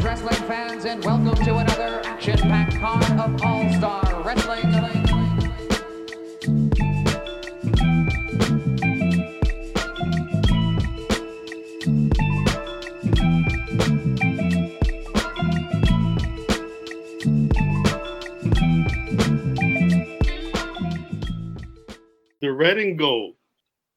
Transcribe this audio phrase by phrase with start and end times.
[0.00, 4.60] Greetings, wrestling fans, and welcome to another action-packed card of All-Star Wrestling.
[22.40, 23.34] The Red and Gold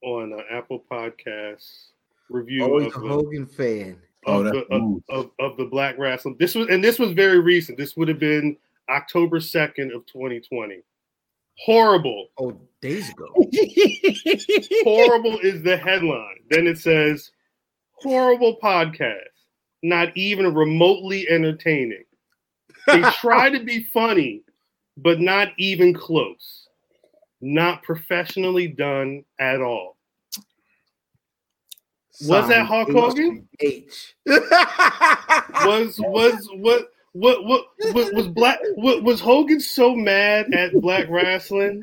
[0.04, 1.92] on uh, Apple Podcasts
[2.30, 3.98] review Always of, a the- Hogan fan.
[4.26, 6.36] Oh, of, that's the, of, of, of the Black Wrestling.
[6.40, 7.78] This was and this was very recent.
[7.78, 8.58] This would have been
[8.90, 10.82] October second of 2020.
[11.60, 12.30] Horrible.
[12.38, 13.28] Oh, days ago.
[14.84, 16.40] Horrible is the headline.
[16.50, 17.32] Then it says
[17.94, 19.20] horrible podcast.
[19.82, 22.06] Not even remotely entertaining.
[22.88, 24.42] They try to be funny,
[24.98, 26.68] but not even close.
[27.42, 29.93] Not professionally done at all.
[32.22, 33.48] Was that Signed Hulk Hogan?
[33.60, 34.16] H.
[35.66, 41.08] was was what what what what was black what, was Hogan so mad at black
[41.10, 41.82] wrestling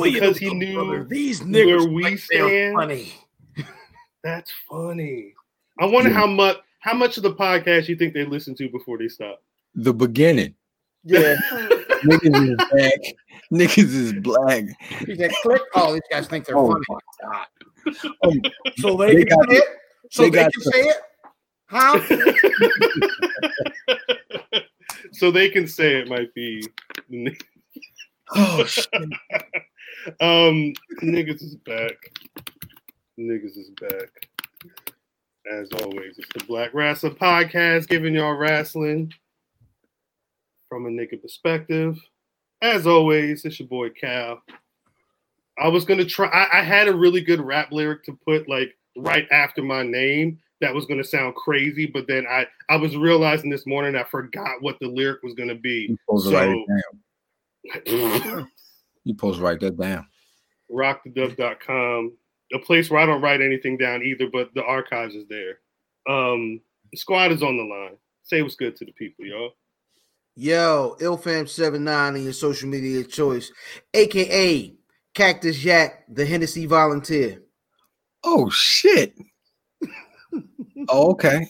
[0.00, 2.74] because he knew these where niggas we think stand?
[2.76, 3.12] funny.
[4.22, 5.34] That's funny.
[5.78, 8.96] I wonder how much how much of the podcast you think they listen to before
[8.98, 9.42] they stop.
[9.74, 10.54] the beginning.
[11.04, 11.34] Yeah.
[12.04, 13.00] Niggas is black.
[13.52, 14.64] Niggas is black.
[15.06, 15.60] He said, click.
[15.74, 16.84] Oh, these guys think they're Oh, funny.
[17.86, 18.12] My God.
[18.22, 18.40] Um,
[18.78, 19.64] So they, They can got- say it.
[20.10, 20.96] So they they, got can say it.
[21.66, 22.00] How?
[25.12, 26.66] so they can say it might be
[28.34, 28.88] oh shit.
[30.20, 30.72] um
[31.02, 31.94] niggas is back.
[33.18, 34.10] Niggas is back.
[35.50, 39.12] As always, it's the Black Wrestler Podcast giving y'all wrestling
[40.68, 41.98] from a nigga perspective.
[42.62, 44.42] As always, it's your boy Cal.
[45.60, 46.28] I was gonna try.
[46.28, 50.38] I, I had a really good rap lyric to put like right after my name
[50.60, 54.62] that was gonna sound crazy, but then I I was realizing this morning I forgot
[54.62, 55.86] what the lyric was gonna be.
[55.90, 58.48] You supposed write So it down.
[59.04, 60.06] You supposed to write that down.
[60.70, 62.12] rockthedub.com,
[62.52, 65.58] a place where I don't write anything down either, but the archives is there.
[66.06, 66.60] Um,
[66.92, 67.96] the squad is on the line.
[68.24, 69.52] Say what's good to the people, y'all.
[70.36, 73.50] Yo, IlFam79 on your social media choice,
[73.94, 74.74] aka
[75.14, 77.42] Cactus Jack, the Hennessy volunteer.
[78.22, 79.14] Oh shit.
[80.88, 81.46] oh, okay.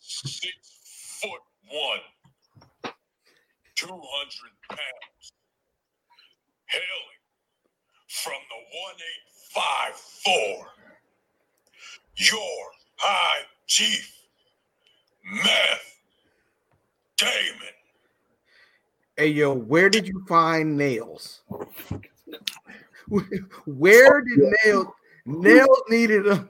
[0.00, 1.40] six foot
[1.70, 2.00] one,
[3.76, 4.00] 200
[4.68, 5.32] pounds,
[6.66, 7.20] hailing
[8.08, 8.56] from the
[9.54, 10.66] 1854,
[12.16, 14.12] your high chief,
[15.24, 16.00] Meth
[17.16, 17.76] Damon.
[19.16, 21.40] Hey yo, where did you find nails?
[23.64, 24.86] Where did nails
[25.24, 26.46] nails needed a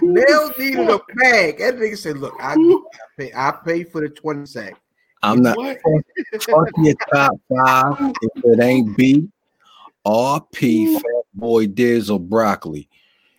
[0.00, 1.58] nails needed a bag?
[1.58, 2.78] That nigga said, "Look, I, I
[3.18, 4.80] pay I pay for the twenty sack."
[5.22, 9.28] I'm not fuck your top five if it ain't B,
[10.04, 11.02] R P, Fat
[11.34, 12.88] Boy Diz or Broccoli.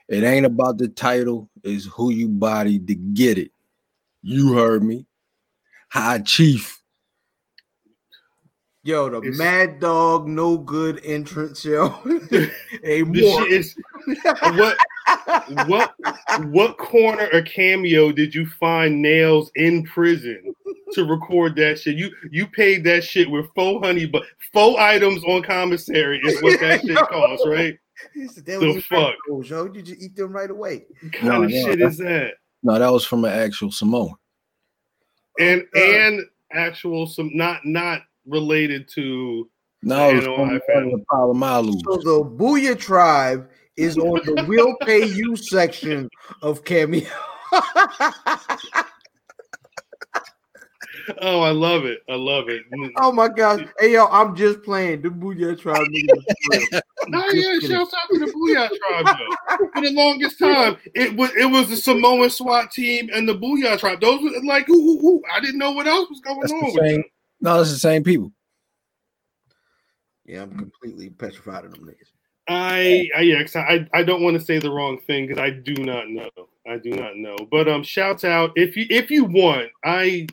[0.08, 3.52] It ain't about the title, it's who you body to get it.
[4.22, 5.06] You heard me.
[5.90, 6.77] High Chief.
[8.88, 11.88] Yo, the It's- Mad Dog, no good entrance, yo.
[12.86, 13.42] a This more.
[13.44, 13.76] shit is
[14.56, 14.78] what
[15.68, 15.94] what
[16.46, 20.54] what corner or cameo did you find nails in prison
[20.94, 21.98] to record that shit?
[21.98, 26.58] You you paid that shit with faux honey, but faux items on commissary is what
[26.62, 27.78] that shit costs, right?
[28.14, 29.16] He The fuck?
[29.18, 29.66] vegetables, yo.
[29.66, 30.86] You just eat them right away.
[31.02, 32.36] What kind of No, no, shit is that?
[32.64, 34.14] No, that was from an actual Samoan.
[35.42, 36.22] And Uh, and
[36.54, 39.50] actual some not not related to
[39.84, 41.82] No, it You know, from I found- the Polamalu.
[41.86, 46.10] So the Booyah tribe is on the will pay you section
[46.42, 47.08] of Cameo.
[51.22, 52.00] oh I love it.
[52.10, 52.64] I love it.
[52.72, 52.90] Mm.
[52.98, 53.62] oh my gosh.
[53.80, 55.02] Hey yo, I'm just playing.
[55.04, 55.86] The Booyah tribe.
[55.88, 56.82] niggas.
[57.10, 59.58] No, yeah, shouts out to the Booyah tribe though.
[59.74, 63.80] For the longest time, it was it was the Samoan SWAT team and the Booyah
[63.80, 64.02] tribe.
[64.02, 65.24] Those were like who, who, who.
[65.34, 67.04] I didn't know what else was going That's on with same- them.
[67.42, 68.32] No, it's the same people.
[70.26, 72.12] Yeah, I'm completely petrified of them niggas.
[72.50, 75.50] I, I yeah, 'cause I I don't want to say the wrong thing because I
[75.50, 76.30] do not know.
[76.68, 77.36] I do not know.
[77.52, 79.70] But um, shouts out if you if you want.
[79.84, 80.28] I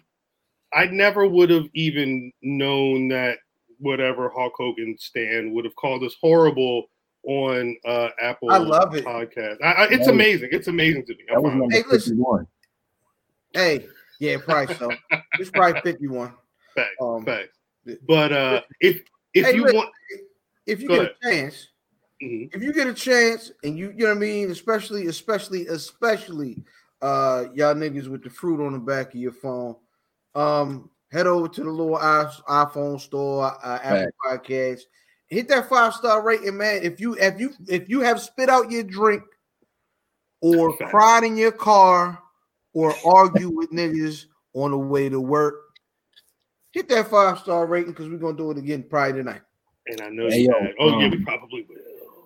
[0.73, 3.39] I never would have even known that
[3.79, 6.87] whatever Hulk Hogan stand would have called us horrible
[7.25, 8.51] on uh Apple.
[8.53, 9.05] I love it.
[9.05, 9.56] podcast.
[9.62, 10.49] I, I, it's That was- amazing.
[10.53, 11.25] It's amazing to me.
[11.29, 12.12] That was find- number Hey, listen.
[12.17, 12.47] 51.
[13.55, 13.87] Hey,
[14.21, 14.91] yeah, probably so.
[15.39, 16.33] It's probably 51.
[16.75, 17.59] Facts, Um, facts.
[18.06, 19.03] But uh, if
[19.35, 19.91] if Hey, you look, want,
[20.67, 21.69] If you Go get a chance,
[22.23, 22.55] Mhm.
[22.55, 26.65] if you get a chance and you you know what I mean, especially, especially, especially
[27.03, 29.76] uh, y'all niggas with the fruit on the back of your phone.
[30.35, 34.81] Um, head over to the little iPhone store, uh, Apple Podcast.
[35.27, 36.82] Hit that five star rating, man.
[36.82, 39.23] If you if you if you have spit out your drink
[40.41, 40.91] or Facts.
[40.91, 42.19] cried in your car
[42.73, 45.55] or argue with niggas on the way to work,
[46.75, 49.43] hit that five star rating because we're gonna do it again probably tonight.
[49.87, 50.75] And I know Hey, you yo, have.
[50.81, 51.76] Oh, yeah, um, we probably will.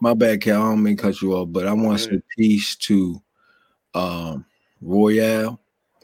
[0.01, 0.63] My bad, Cal.
[0.63, 3.23] I don't mean to cut you off, but I want to say peace to
[3.95, 4.45] um
[4.81, 5.61] Royale,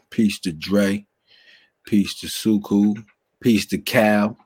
[0.09, 1.05] peace to Dre,
[1.85, 3.03] peace to Suku,
[3.39, 4.37] peace to Cal,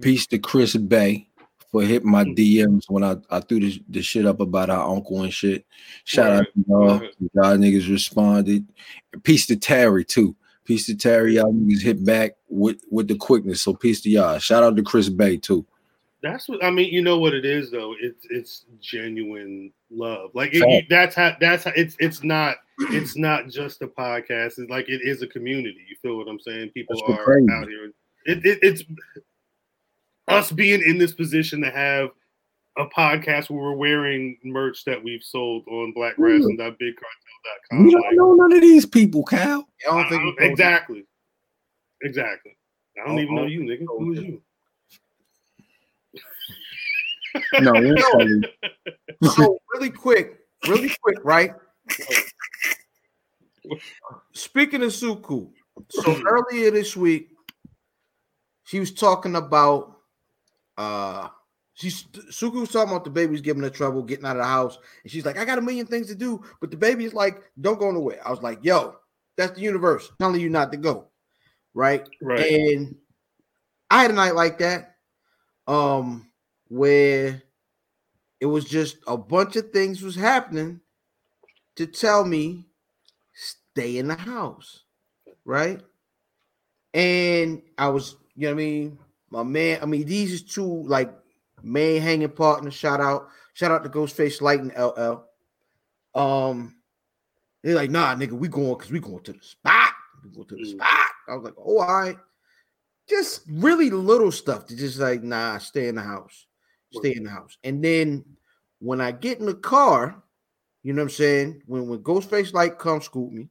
[0.00, 1.28] peace to Chris Bay
[1.70, 5.22] for hitting my DMs when I, I threw the, the shit up about our uncle
[5.22, 5.64] and shit.
[6.04, 6.98] Shout out to y'all.
[6.98, 7.10] Word.
[7.34, 8.66] Y'all niggas responded.
[9.22, 10.34] Peace to Terry too.
[10.64, 11.34] Peace to Terry.
[11.36, 13.62] Y'all niggas hit back with, with the quickness.
[13.62, 14.38] So peace to y'all.
[14.38, 15.66] Shout out to Chris Bay too.
[16.22, 16.92] That's what I mean.
[16.92, 17.94] You know what it is though.
[17.98, 20.30] It's it's genuine love.
[20.34, 22.56] Like it, that's how that's how it's it's not
[22.90, 24.58] it's not just a podcast.
[24.58, 25.80] It's like it is a community.
[25.88, 26.70] You feel what I'm saying?
[26.70, 27.46] People That's are crazy.
[27.50, 27.92] out here.
[28.26, 28.82] It, it it's
[30.28, 32.10] us being in this position to have
[32.78, 36.56] a podcast where we're wearing merch that we've sold on mm.
[37.44, 37.84] blackwrestling.bigcartel.com.
[37.84, 39.66] We don't know none of these people, Cal.
[39.88, 40.46] I don't think I- we told you.
[40.50, 41.06] exactly.
[42.02, 42.56] Exactly.
[43.02, 43.84] I don't Oh, even know you, nigga.
[43.86, 44.42] Who is you?
[47.60, 48.44] No, we don't
[49.20, 51.52] know so really quick, really quick, right?
[54.32, 55.48] Speaking of Suku,
[55.90, 57.28] so earlier this week,
[58.64, 59.98] she was talking about
[60.76, 61.28] uh
[61.80, 64.78] she's Suku was talking about the baby's giving her trouble getting out of the house,
[65.02, 67.42] and she's like, I got a million things to do, but the baby is like,
[67.60, 68.20] don't go nowhere.
[68.24, 68.96] I was like, yo,
[69.36, 71.08] that's the universe telling you not to go,
[71.72, 72.06] right?
[72.20, 72.50] Right.
[72.52, 72.96] And
[73.90, 74.96] I had a night like that,
[75.66, 76.30] um,
[76.68, 77.42] where
[78.40, 80.80] it was just a bunch of things was happening
[81.76, 82.66] to tell me
[83.32, 84.84] stay in the house,
[85.44, 85.80] right?
[86.92, 88.98] And I was, you know what I mean?
[89.30, 91.12] My man, I mean, these is two like
[91.62, 92.70] main hanging partner.
[92.70, 95.24] Shout out, shout out to Ghostface Light and LL.
[96.18, 96.76] Um,
[97.62, 99.92] they're like, nah, nigga, we going because we going to the spot.
[100.24, 100.70] We going to the Mm.
[100.70, 101.08] spot.
[101.28, 102.16] I was like, oh, all right.
[103.08, 106.46] Just really little stuff to just like, nah, stay in the house.
[106.92, 107.56] Stay in the house.
[107.62, 108.24] And then
[108.80, 110.22] when I get in the car,
[110.82, 111.62] you know what I'm saying?
[111.66, 113.48] When when Ghostface Light come scoop me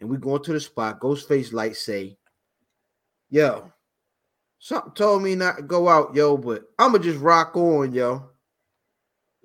[0.00, 2.18] and we going to the spot, Ghostface Light say,
[3.30, 3.72] Yo,
[4.66, 8.30] something told me not to go out, yo, but I'ma just rock on, yo.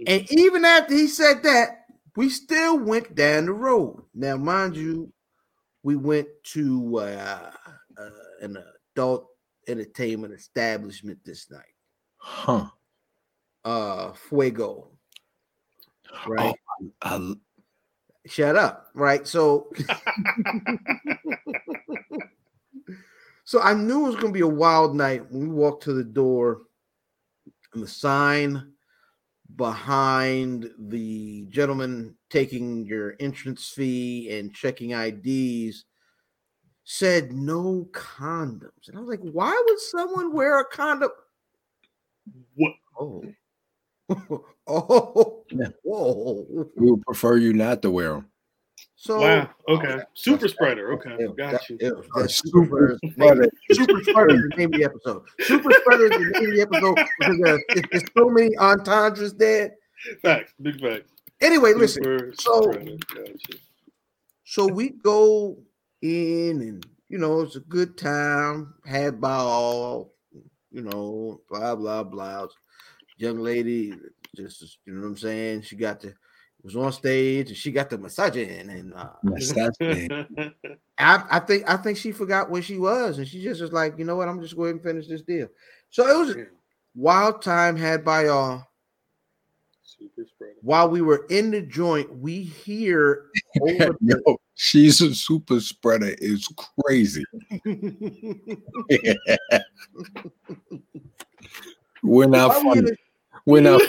[0.08, 1.86] And even after he said that,
[2.16, 4.04] we still went down the road.
[4.16, 5.14] Now, mind you,
[5.84, 7.52] we went to uh,
[8.00, 8.10] uh,
[8.42, 8.58] an
[8.96, 9.28] adult
[9.68, 11.62] entertainment establishment this night.
[12.18, 12.66] Huh.
[13.64, 14.90] Uh, Fuego.
[16.26, 16.56] Right.
[17.04, 17.34] I,
[18.26, 18.88] Shut up.
[18.96, 19.28] Right.
[19.28, 19.72] So,
[23.52, 26.06] so I knew it was gonna be a wild night when we walked to the
[26.06, 26.62] door,
[27.74, 28.72] and the sign
[29.58, 35.84] behind the gentleman taking your entrance fee and checking IDs
[36.86, 38.88] said no condoms.
[38.88, 41.12] And I was like, why would someone wear a condom?
[42.56, 42.72] What?
[42.98, 43.26] Oh.
[44.68, 45.68] oh, Yeah.
[45.84, 46.70] whoa.
[46.78, 48.31] we would prefer you not to wear them.
[49.04, 49.50] So Wow.
[49.68, 49.94] Okay.
[49.98, 50.94] Oh, Super spreader.
[50.94, 51.16] Okay.
[51.20, 51.78] Ew, Got that- you.
[51.82, 53.50] ew, A that's super super, spreader.
[53.50, 53.50] spreader.
[53.72, 55.24] super spreader is the name of the episode.
[55.40, 59.34] Super spreader is the name of the episode because there- there's, there's so many entendres
[59.34, 59.74] there.
[60.22, 60.54] Facts.
[60.62, 61.12] Big facts.
[61.42, 62.04] Anyway, listen.
[62.38, 62.92] So- spreader.
[63.16, 63.58] Got you.
[64.46, 65.58] So we go
[66.04, 68.76] in, and you know it's a good time.
[68.86, 70.14] Had ball,
[70.72, 72.46] you know, blah blah blah.
[73.18, 73.96] Young lady,
[74.36, 75.64] just you know what I'm saying.
[75.64, 76.14] She got the
[76.64, 79.74] was on stage and she got the massaging, and uh, Massage.
[80.98, 83.98] I, I think I think she forgot where she was, and she just was like,
[83.98, 85.48] you know what, I'm just going and finish this deal.
[85.90, 86.46] So it was a
[86.96, 88.64] wild time had by y'all.
[89.84, 90.54] Super spreader.
[90.62, 93.26] While we were in the joint, we hear
[93.62, 96.16] over Yo, she's a super spreader.
[96.20, 96.48] It's
[96.80, 97.24] crazy.
[102.04, 102.92] We're not funny.
[103.46, 103.82] We're not.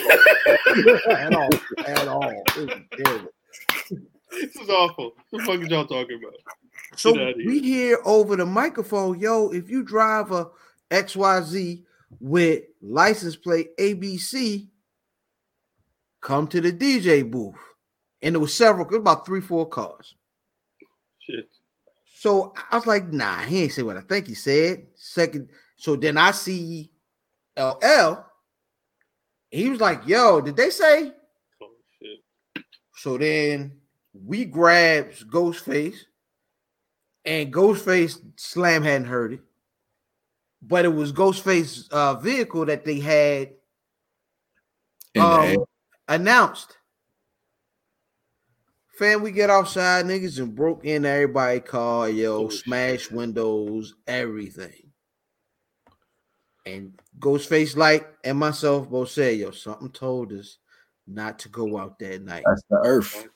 [1.09, 1.49] at all,
[1.85, 2.43] at all.
[2.57, 3.27] It was.
[4.31, 5.13] This is awful.
[5.29, 6.33] What the fuck is y'all talking about?
[6.95, 7.47] So Get outta here.
[7.47, 10.49] we hear over the microphone, yo, if you drive a
[10.91, 11.83] XYZ
[12.19, 14.67] with license plate ABC,
[16.21, 17.55] come to the DJ booth.
[18.21, 20.15] And there was several, it was about three, four cars.
[21.19, 21.49] Shit.
[22.15, 24.87] So I was like, nah, he ain't say what I think he said.
[24.95, 26.89] Second, so then I see
[27.57, 28.25] LL.
[29.53, 31.13] He was like, yo, did they say?
[31.61, 31.67] Oh.
[32.95, 33.73] So then
[34.13, 35.97] we grabs Ghostface,
[37.23, 39.41] and Ghostface Slam hadn't heard it,
[40.61, 43.51] but it was Ghostface uh, vehicle that they had
[45.19, 45.65] um,
[46.07, 46.77] announced.
[48.97, 53.11] Fam, we get outside, niggas, and broke in everybody car, yo, Oh, smashed shit.
[53.11, 54.82] windows, everything.
[56.65, 60.59] And Ghostface Light and myself both said, yo, something told us
[61.07, 62.43] not to go out that night.
[62.45, 63.27] That's the earth.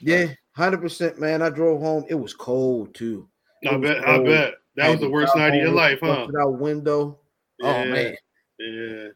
[0.00, 1.40] Yeah, hundred percent, man.
[1.40, 2.04] I drove home.
[2.08, 3.26] It was cold too.
[3.66, 4.08] I It was bet.
[4.08, 6.26] I bet that I was the worst night of your life, huh?
[6.26, 7.18] busted Out window.
[7.62, 8.16] Oh man,
[8.58, 9.08] Yeah.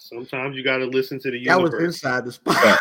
[0.00, 2.56] Sometimes you got to listen to the that was inside the spot.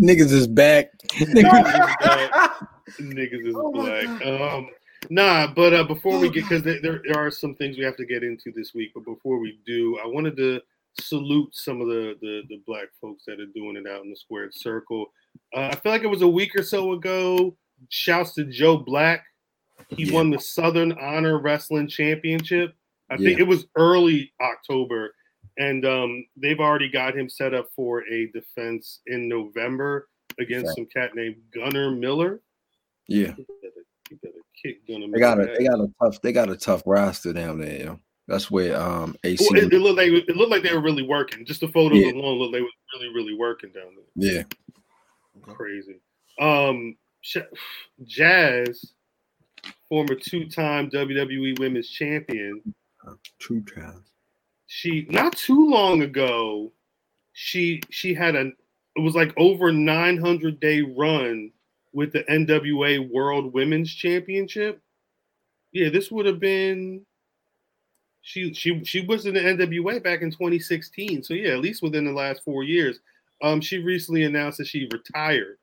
[0.00, 0.90] Niggas is back.
[3.00, 4.26] Niggas is Oh black.
[4.26, 4.68] Um,
[5.10, 8.06] nah, but uh, before we get, because there, there are some things we have to
[8.06, 10.60] get into this week, but before we do, I wanted to
[11.00, 14.16] salute some of the, the the black folks that are doing it out in the
[14.16, 15.06] squared circle.
[15.54, 17.56] Uh, I feel like it was a week or so ago.
[17.90, 19.24] Shouts to Joe Black.
[19.88, 20.14] He Yeah.
[20.14, 22.74] won the Southern Honor Wrestling Championship.
[23.10, 25.14] I think it was early October,
[25.58, 30.08] and um, they've already got him set up for a defense in November
[30.40, 30.74] against Okay.
[30.82, 32.40] some cat named Gunner Miller.
[33.08, 35.56] Yeah, You better, you better kick Gunnar they got a Miller.
[35.58, 37.80] they got a tough they got a tough roster down there.
[37.84, 38.00] Yo.
[38.28, 39.46] That's where um AC.
[39.50, 41.44] Well, it, it looked like it looked like they were really working.
[41.46, 42.12] Just the photos Yeah.
[42.12, 42.68] alone looked like they were
[43.00, 44.30] really, really working down there.
[44.36, 44.42] yeah,
[45.54, 46.00] Crazy.
[46.38, 46.96] Um,
[48.04, 48.92] Jazz,
[49.88, 52.62] former two-time WWE Women's Champion,
[53.38, 54.06] two times.
[54.68, 56.70] She not too long ago,
[57.32, 58.52] she she had a
[58.96, 61.50] it was like over 900 day run
[61.92, 64.80] with the NWA World Women's Championship.
[65.72, 67.04] Yeah, this would have been
[68.20, 71.22] she she she was in the NWA back in 2016.
[71.22, 73.00] So yeah, at least within the last 4 years.
[73.42, 75.56] Um she recently announced that she retired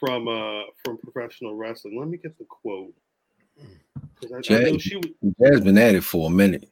[0.00, 1.98] from uh from professional wrestling.
[1.98, 2.94] Let me get the quote.
[4.22, 6.70] I, I know she was Jazz been at it for a minute.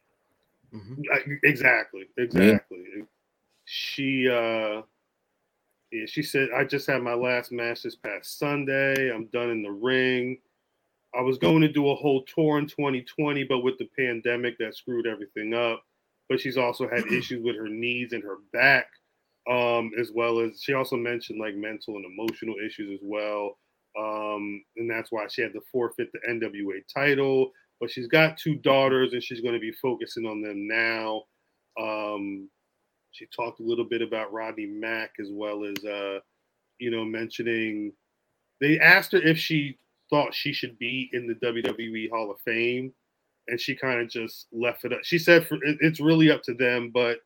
[0.73, 1.03] Mhm.
[1.11, 3.05] I- Exactly, exactly.
[3.65, 4.83] She uh
[5.91, 9.11] yeah, she said, I just had my last match this past Sunday.
[9.13, 10.39] I'm done in the ring.
[11.17, 14.75] I was going to do a whole tour in 2020, but with the pandemic that
[14.75, 15.83] screwed everything up.
[16.29, 18.87] But she's also had issues with her knees and her back.
[19.49, 23.57] Um, as well as she also mentioned like mental and emotional issues as well.
[23.99, 28.55] Um, and that's why she had to forfeit the NWA title but she's got two
[28.55, 31.23] daughters and she's going to be focusing on them now.
[31.79, 32.49] Um,
[33.11, 36.19] she talked a little bit about Rodney Mack as well as, uh,
[36.79, 37.93] you know, mentioning
[38.59, 39.77] they asked her if she
[40.09, 42.93] thought she should be in the WWE Hall of Fame,
[43.47, 44.99] and she kind of just left it up.
[45.03, 47.17] She said for, it, it's really up to them, but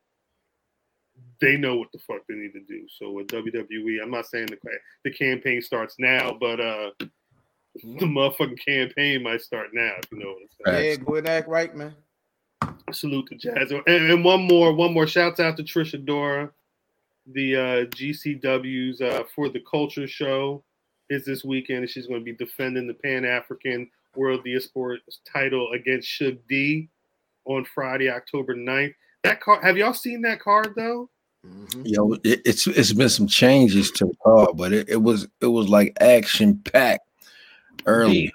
[1.42, 2.88] they know what the fuck they need to do.
[2.98, 4.58] So with WWE, I'm not saying the
[5.04, 6.92] the campaign starts now, but uh,
[7.84, 9.94] the motherfucking campaign might start now.
[10.04, 10.90] If you know what I'm saying.
[10.90, 11.96] Yeah, go and act right, man.
[12.92, 13.72] Salute to Jazz.
[13.72, 15.08] And, and one more, one more.
[15.08, 16.50] Shouts out to Trish Adora.
[17.34, 20.64] The uh, GCW's uh, for the Culture Show
[21.10, 25.72] is this weekend, and she's going to be defending the Pan African World Sports title
[25.74, 26.90] against Shug D
[27.46, 28.94] on Friday, October 9th.
[29.24, 31.10] That card, have y'all seen that card though?
[31.46, 31.82] Mhm.
[31.86, 35.48] Yo, it, it's it's been some changes to the car, but it, it was it
[35.48, 37.07] was like action packed
[37.86, 38.32] early.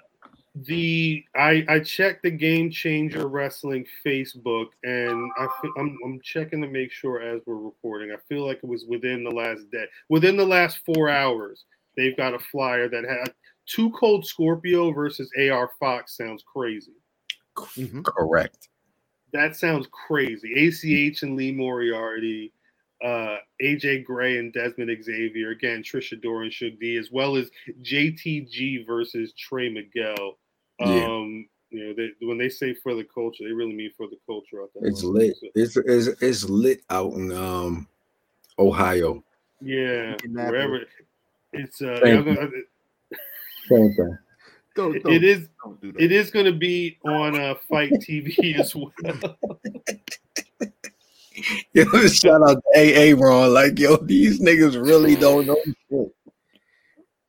[0.55, 5.47] The I I checked the Game Changer Wrestling Facebook, and I
[5.79, 8.13] I'm I'm checking to make sure as we're recording.
[8.13, 11.65] I feel like it was within the last day, within the last four hours.
[11.97, 13.33] They've got a flyer that had
[13.67, 16.17] Two Cold Scorpio versus AR Fox.
[16.17, 16.93] Sounds crazy.
[17.57, 18.05] Mhm.
[18.05, 18.69] Correct.
[19.33, 20.53] That sounds crazy.
[20.67, 22.53] ACH and Lee Moriarty,
[23.03, 25.51] uh, AJ Gray and Desmond Xavier.
[25.51, 27.51] Again, Trish Adora and Shug D, as well as
[27.83, 30.39] JTG versus Trey Miguel.
[30.79, 31.05] Yeah.
[31.05, 34.19] Um, you know, they, when they say for the culture, they really mean for the
[34.27, 34.89] culture out there.
[34.89, 35.35] It's lit.
[35.55, 37.89] It's it's it's lit out in um
[38.59, 39.25] Ohio.
[39.61, 40.81] Yeah, wherever.
[41.53, 42.47] It's uh, Thank yeah,
[43.69, 44.19] Same thing.
[44.75, 46.03] Don't, don't, it is don't do that.
[46.03, 48.93] it is going to be on uh, FITE TV as well.
[51.75, 53.53] Yo, shout out to AA Ron.
[53.55, 55.57] Like, yo, these niggas really don't know
[55.91, 56.09] shit.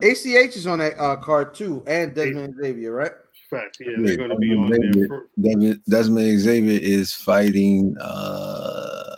[0.02, 3.12] ACH is on that uh, card too, and Desmond Xavier, right?
[3.50, 4.92] Fact, yeah, Yeah, they're going to be on Desmond there.
[4.94, 5.08] Xavier.
[5.08, 9.14] For, Desmond, Desmond Xavier is fighting uh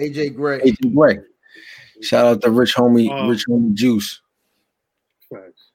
[0.00, 0.60] AJ Gray.
[0.62, 1.18] Agent Gray.
[2.02, 4.20] Shout out to Rich Homie, Um, Rich Homie Juice.
[5.32, 5.70] Facts.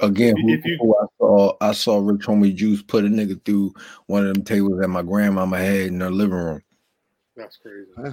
[0.00, 3.42] Again, who, if you- who I saw I saw Rich Homie Juice put a nigga
[3.44, 3.74] through
[4.06, 6.62] one of them tables that my grandmama had in her living room.
[7.38, 7.90] That's crazy.
[7.96, 8.12] Huh.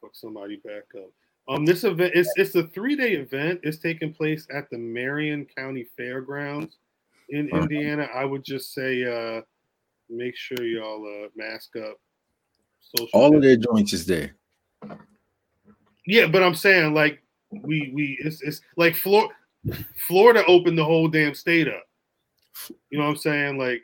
[0.00, 1.10] Fuck somebody back up.
[1.48, 3.60] Um, this event it's it's a three day event.
[3.62, 6.78] It's taking place at the Marion County Fairgrounds
[7.28, 7.62] in Uh-huh.
[7.62, 8.08] Indiana.
[8.14, 9.42] I would just say uh
[10.08, 11.98] make sure y'all uh mask up.
[12.96, 14.34] Social All of their joints is there.
[16.06, 19.30] Yeah, but I'm saying like we we it's it's like Flor-
[20.08, 21.84] Florida opened the whole damn state up.
[22.90, 23.58] You know what I'm saying?
[23.58, 23.82] Like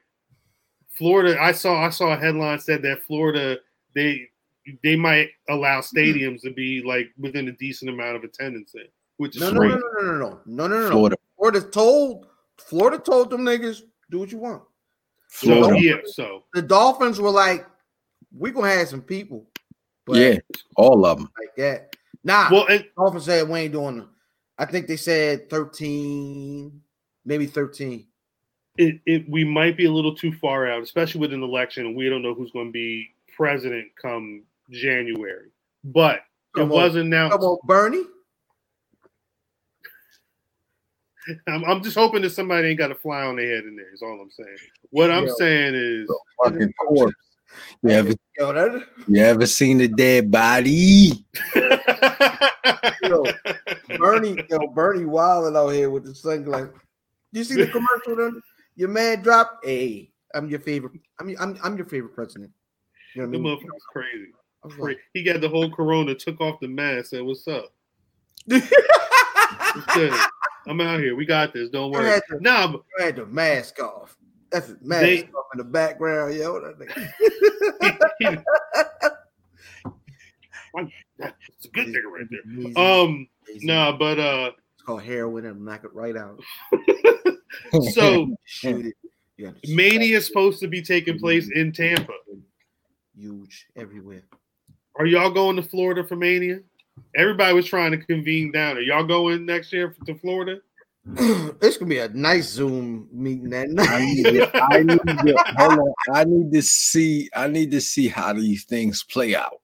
[0.97, 3.59] Florida, I saw I saw a headline said that Florida
[3.95, 4.29] they
[4.83, 5.97] they might allow mm-hmm.
[5.97, 9.61] stadiums to be like within a decent amount of attendance in, which is No, no,
[9.61, 10.91] no, no, no, no, no, no, no, no.
[10.91, 11.17] Florida.
[11.37, 12.27] Florida told
[12.59, 14.63] Florida told them niggas do what you want.
[15.31, 15.81] So Florida.
[15.81, 17.67] yeah, so The Dolphins were like,
[18.37, 19.47] "We gonna have some people."
[20.07, 20.39] But Yeah,
[20.77, 21.31] all of them.
[21.39, 21.95] like that.
[22.25, 24.11] Nah, well, and Dolphins said we ain't doing them.
[24.59, 26.81] I think they said thirteen,
[27.25, 28.07] maybe thirteen.
[28.79, 32.09] it, it we might be a little too far out, especially with an election, we
[32.09, 35.51] don't know who's going to be president come January.
[35.85, 36.17] But
[36.55, 36.77] it Come on.
[36.79, 37.37] was announced.
[37.37, 38.05] Come on, Bernie.
[41.49, 43.93] I'm, I'm just hoping that somebody ain't got a fly on their head in there.
[43.93, 44.57] Is all I'm saying.
[44.91, 45.33] What I'm Yeah.
[45.37, 46.11] saying is,
[46.43, 47.15] Fucking corpse.
[47.83, 51.25] You ever, Yo, that, you ever seen a dead body?
[53.03, 53.33] yo,
[53.99, 56.75] Bernie, yo, Bernie wilding out here with the sunglasses.
[57.33, 57.67] You see the
[58.07, 58.17] commercial?
[58.17, 58.43] Then?
[58.77, 59.65] Your man dropped.
[59.65, 60.93] Hey, I'm your favorite.
[61.21, 62.53] I'm I'm I'm your favorite president.
[63.15, 63.59] You know what I mean?
[63.59, 64.33] motherfucker's crazy.
[64.83, 67.73] I He got the whole corona, took off the mask, said, "What's up?
[70.67, 71.15] I'm out here.
[71.17, 71.71] We got this.
[71.71, 74.17] Don't worry." had to- Nah, but had the mask off.
[74.51, 76.61] That's a mask They- off in the background, yo.
[76.61, 76.79] That
[81.57, 82.83] it's a good nigga right there.
[82.83, 83.67] Um, easy.
[83.67, 86.41] nah, but uh, it's called heroin and knock it right out.
[87.93, 88.95] so Shoot it.
[89.37, 92.13] You got to Mania is supposed to be taking place in Tampa.
[93.17, 94.23] huge everywhere.
[94.99, 96.61] Are y'all going to Florida for Mania?
[97.17, 98.77] Everybody was trying to convene down.
[98.77, 100.61] Are y'all going next year to Florida?
[101.17, 104.05] it's gonna be a nice Zoom meeting that I night.
[104.05, 105.95] need to, I need to hold on.
[106.13, 107.31] I need to see.
[107.35, 109.61] I need to see how these things play out.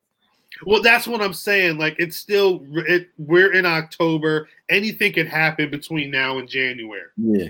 [0.64, 1.78] Well, that's what I'm saying.
[1.78, 4.48] Like, it's still it, we're in October.
[4.70, 7.48] Anything could happen between now and January, Yeah,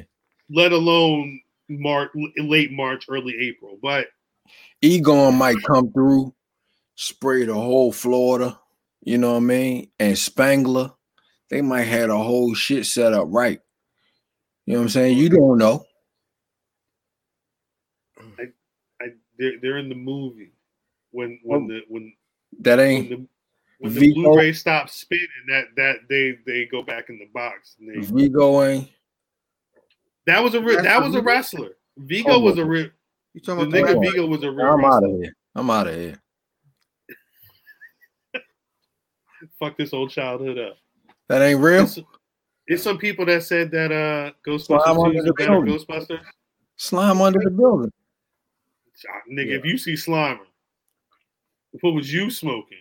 [0.50, 3.78] let alone March, late March, early April.
[3.80, 4.08] But
[4.80, 6.34] Egon might come through,
[6.94, 8.58] spray the whole Florida.
[9.02, 9.90] You know what I mean?
[9.98, 10.92] And Spengler,
[11.50, 13.60] they might have the whole shit set up right.
[14.66, 15.18] You know what I'm saying?
[15.18, 15.84] You don't know.
[18.38, 18.44] I,
[19.00, 19.06] I,
[19.38, 20.52] they're, they're in the movie
[21.10, 21.68] when when oh.
[21.68, 22.14] the when
[22.60, 23.26] That when ain't the
[23.78, 27.76] when the Vigo- Blu-ray stops spinning, that that they they go back in the box.
[27.78, 28.88] And they, Vigo ain't.
[30.26, 31.76] that was a re- that was a wrestler.
[31.98, 32.88] Vigo was a real
[33.34, 35.36] You the talking about nigga Vigo was a real I'm out of here.
[35.54, 36.20] I'm out of here.
[39.58, 40.78] Fuck this old childhood up.
[41.28, 41.84] That ain't real.
[41.84, 41.98] It's,
[42.66, 45.78] it's some people that said that uh Slime Ghostbusters under is the a better building.
[45.78, 46.24] Ghostbusters.
[46.76, 47.92] Slime under the building.
[49.08, 50.38] Ah, Nigga, if you see Slimer,
[51.80, 52.78] what was you smoking?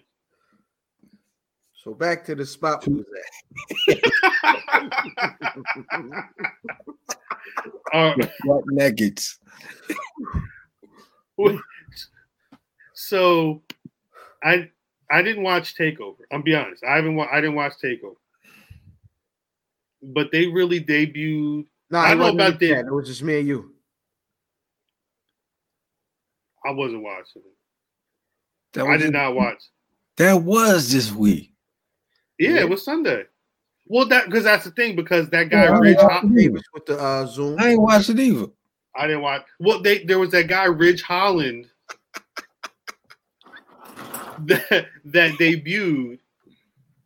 [1.83, 3.05] So back to the spot we was
[3.89, 4.03] at.
[7.93, 9.37] Uh, Butt nuggets.
[12.93, 13.61] so
[14.43, 14.71] I
[15.13, 16.17] I didn't watch Takeover.
[16.31, 16.83] I'm be honest.
[16.83, 18.15] I haven't wa- I didn't watch Takeover.
[20.01, 21.65] But they really debuted.
[21.91, 22.79] No, I I know know about about that.
[22.87, 23.73] It was just me and you.
[26.65, 27.53] I wasn't watching it.
[28.73, 29.61] That I was, did not watch.
[30.17, 31.53] that was this week.
[32.39, 32.59] Yeah, Yeah.
[32.61, 33.25] it was Sunday.
[33.85, 36.07] Well, that because that's the thing because that guy Yeah, I Ridge, know.
[36.09, 37.57] Ho- Davis with the uh, Zoom.
[37.59, 38.47] I ain't watched it either.
[38.95, 39.43] I didn't watch.
[39.59, 41.67] Well, they there was that guy Ridge Holland
[44.45, 46.19] that that debuted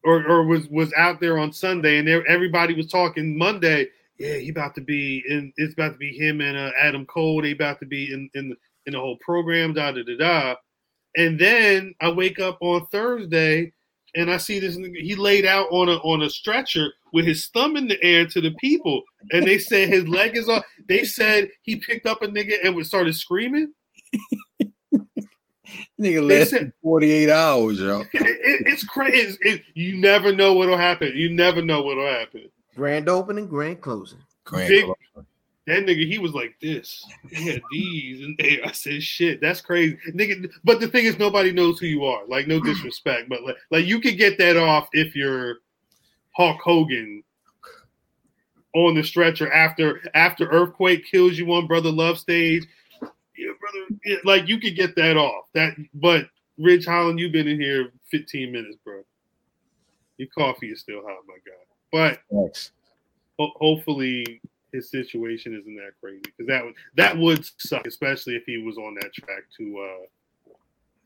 [0.03, 3.87] or or was was out there on Sunday, and everybody was talking Monday.
[4.17, 5.53] Yeah, he about to be in.
[5.57, 7.41] It's about to be him and uh, Adam Cole.
[7.41, 9.73] They about to be in in the, in the whole program.
[9.73, 10.55] Da da da da.
[11.15, 13.73] And then I wake up on Thursday
[14.15, 14.75] and I see this.
[14.75, 18.41] He laid out on a on a stretcher with his thumb in the air to
[18.41, 20.63] the people, and they said his leg is off.
[20.87, 23.73] They said he picked up a nigga and started screaming.
[25.99, 28.01] Nigga They lasted 48 hours, yo.
[28.13, 29.37] It- it- it's crazy.
[29.41, 31.11] It, you never know what'll happen.
[31.15, 32.49] You never know what'll happen.
[32.75, 34.19] Grand opening, grand closing.
[34.43, 35.25] Grand Big- close.
[35.65, 37.03] That nigga, he was like this.
[37.29, 41.19] He had these, and they, I said, "Shit, that's crazy, nigga." But the thing is,
[41.19, 42.25] nobody knows who you are.
[42.25, 45.57] Like, no disrespect, but like, like you could get that off if you're
[46.37, 47.21] Hulk Hogan
[48.75, 52.65] on the stretcher after after earthquake kills you on brother love stage.
[53.37, 55.45] Yeah, brother, yeah, like you could get that off.
[55.53, 59.01] That, but Ridge Holland, you've been in here 15 minutes, bro.
[60.17, 61.51] Your coffee is still hot, my guy.
[61.91, 62.71] But Thanks.
[63.37, 64.41] ho- hopefully
[64.73, 68.77] his situation isn't that crazy because that would that would suck, especially if he was
[68.77, 70.51] on that track to uh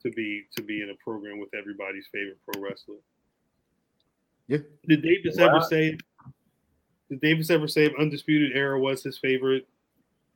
[0.04, 2.96] to be to be in a program with everybody's favorite pro wrestler.
[4.48, 4.58] Yeah.
[4.88, 5.48] Did Davis Wow.
[5.50, 5.98] ever say?
[7.10, 9.68] Did Davis ever say if Undisputed Era was his favorite?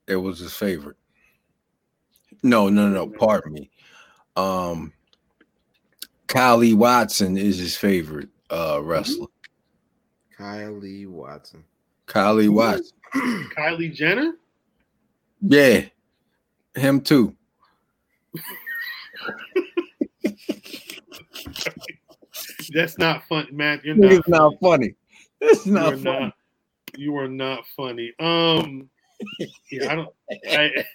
[0.08, 0.97] It was his favorite.
[2.43, 3.08] No, no, no.
[3.08, 3.69] Pardon me.
[4.36, 4.93] Um,
[6.28, 9.28] Kylie Watson is his favorite uh wrestler.
[10.38, 11.63] Kylie Watson.
[12.08, 12.98] Kylie Watson.
[13.15, 14.34] Kylie Jenner?
[15.41, 15.86] Yeah,
[16.76, 17.36] him too.
[22.74, 23.86] That's not fun, Matt.
[23.86, 24.12] You're not.
[24.12, 24.95] It's not funny.
[25.39, 26.19] It's you not are funny.
[26.19, 26.34] not.
[26.98, 28.13] You are not funny.
[28.19, 28.89] Um.
[29.71, 30.10] Yeah, I don't.
[30.50, 30.86] I,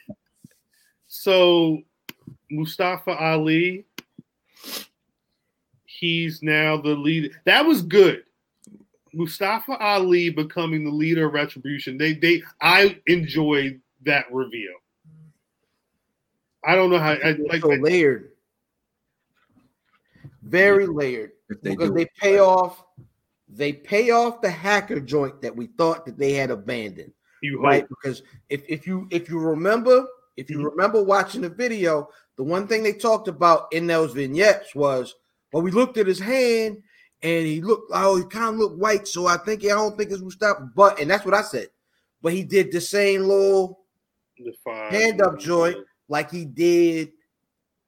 [1.12, 1.82] so,
[2.52, 3.84] Mustafa Ali.
[5.84, 7.34] He's now the leader.
[7.46, 8.22] That was good.
[9.12, 11.98] Mustafa Ali becoming the leader of Retribution.
[11.98, 14.72] They they I enjoyed that reveal.
[16.64, 18.30] I don't know how I like so layered.
[20.42, 21.32] Very layered.
[21.48, 22.84] They because do they pay off
[23.48, 27.66] they pay off the hacker joint that we thought that they had abandoned you hope.
[27.66, 30.06] right because if, if you if you remember
[30.40, 30.70] if you Mhm.
[30.70, 35.14] remember watching the video the one thing they talked about in those vignettes was
[35.52, 36.82] well we looked at his hand
[37.22, 40.10] and he looked oh he kind of looked white so i think i don't think
[40.10, 41.68] it's Mustafa but and that's what i said
[42.22, 43.80] but he did the same little
[44.38, 45.76] the five hand up joint
[46.08, 47.12] like he did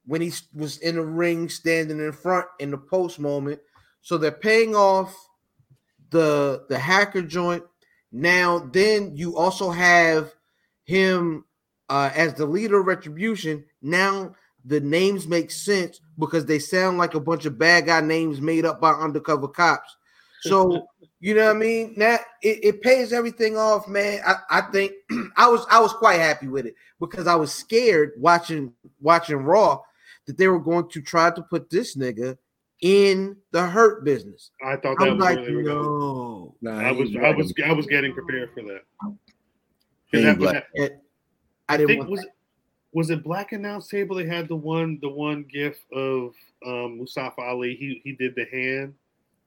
[0.05, 3.59] when he was in the ring standing in front in the post moment.
[4.01, 5.15] So they're paying off
[6.09, 7.63] the the hacker joint.
[8.11, 10.33] Now then you also have
[10.83, 11.45] him
[11.93, 13.63] uh, as the leader of retribution.
[13.83, 14.33] Now
[14.65, 18.65] the names make sense because they sound like a bunch of bad guy names made
[18.65, 19.95] up by undercover cops.
[20.41, 20.87] So
[21.19, 21.93] you know what I mean?
[21.95, 24.21] Now it, it pays everything off, man.
[24.25, 24.93] I, I think
[25.37, 29.81] I was I was quite happy with it because I was scared watching watching Raw
[30.25, 32.37] that they were going to try to put this nigga
[32.81, 34.49] in the hurt business.
[34.65, 36.55] I thought that I'm was like, where they no.
[36.61, 38.81] Nah, I was I was I was getting prepared for that.
[40.11, 40.53] 'Cause that- black.
[40.75, 41.02] that- It-
[41.73, 42.29] I I didn't think want was it
[42.93, 44.15] was it Black Announce Table?
[44.15, 46.33] They had the one the one gif of
[46.65, 47.75] um, Mustafa Ali.
[47.75, 48.93] He he did the hand,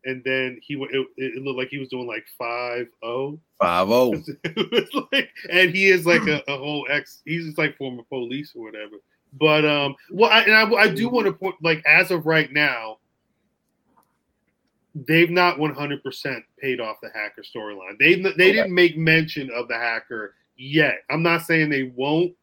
[0.04, 3.38] and then he wa- it, it looked like he was doing like five oh.
[3.60, 4.12] Five oh.
[4.44, 7.22] it was like, and he is like a, a whole ex.
[7.24, 8.96] He's just like former police or whatever.
[9.32, 12.52] But um, well, I, and I, I do want to point like as of right
[12.52, 12.98] now,
[14.94, 17.98] they've not one hundred percent paid off the hacker storyline.
[17.98, 21.02] They they didn't make mention of the hacker yet.
[21.10, 22.34] I'm not saying they won't,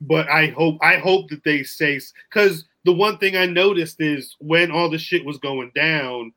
[0.00, 4.36] but I hope I hope that they say because the one thing I noticed is
[4.40, 6.32] when all the shit was going down,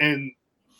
[0.00, 0.32] and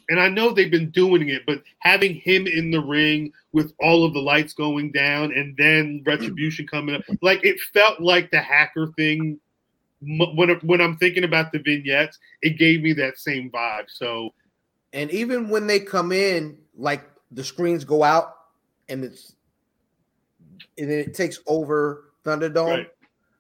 [0.09, 4.05] and I know they've been doing it, but having him in the ring with all
[4.05, 8.41] of the lights going down and then retribution coming up, like it felt like the
[8.41, 9.39] hacker thing.
[10.01, 13.87] When when I'm thinking about the vignettes, it gave me that same vibe.
[13.89, 14.31] So
[14.93, 18.35] and even when they come in, like the screens go out
[18.89, 19.35] and it's
[20.79, 22.67] and then it takes over Thunderdome.
[22.79, 22.91] Right.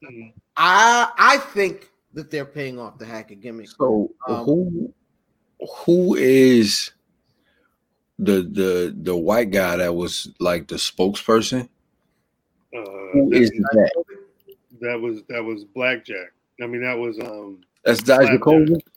[0.03, 3.69] mm, I I think that they're paying off the hacker gimmick.
[3.69, 4.95] So Um, who
[5.85, 6.91] who is
[8.19, 11.69] the the the white guy that was like the spokesperson?
[12.77, 12.81] uh,
[13.13, 14.05] Who is that, that?
[14.81, 16.33] that was that was Blackjack.
[16.63, 17.61] I mean, that was um.
[17.85, 18.67] That's Dijakovic.
[18.69, 18.93] Blackjack.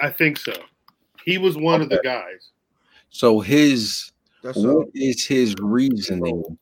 [0.00, 0.52] I think so.
[1.24, 2.50] He was one of the guys.
[3.10, 4.80] So his That's all.
[4.80, 6.58] what is his reasoning?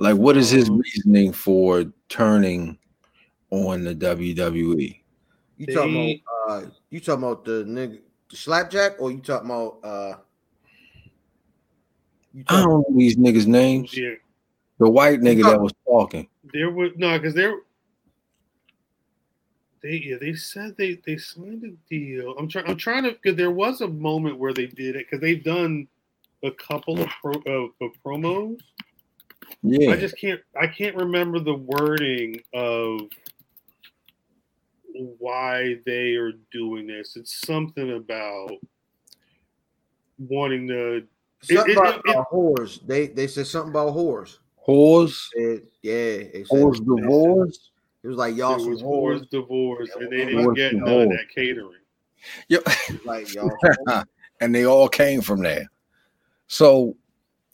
[0.00, 2.78] Like, what is his Um, reasoning for turning
[3.50, 3.94] on the?
[3.94, 4.98] WWE?
[5.58, 9.78] You talking about uh you talking about the nigga the slapjack or you talking about
[9.84, 10.16] uh
[12.32, 13.94] you I don't know these niggas' names.
[13.94, 14.14] Yeah,
[14.78, 16.28] The white nigga that was talking.
[16.50, 17.52] there was no because there.
[19.82, 22.34] They yeah they said they they signed a deal.
[22.38, 25.20] I'm trying I'm trying to because there was a moment where they did it because
[25.20, 25.88] they've done
[26.42, 28.58] a couple of, pro, of, of promos.
[29.62, 33.02] Yeah, I just can't I can't remember the wording of
[35.18, 37.16] why they are doing this.
[37.16, 38.52] It's something about
[40.18, 41.04] wanting to
[41.42, 42.84] something it- about, it- uh, whores.
[42.86, 44.38] They they said something about whores.
[44.66, 47.70] whores, It, yeah, they said, whores, divorce.
[48.02, 49.20] it was like y'all There some was whores.
[49.22, 51.74] whores divorce, and they didn't get none of that catering.
[52.48, 52.62] Yep.
[53.04, 53.56] Like y'all
[54.40, 55.70] and they all came from there.
[56.48, 56.96] So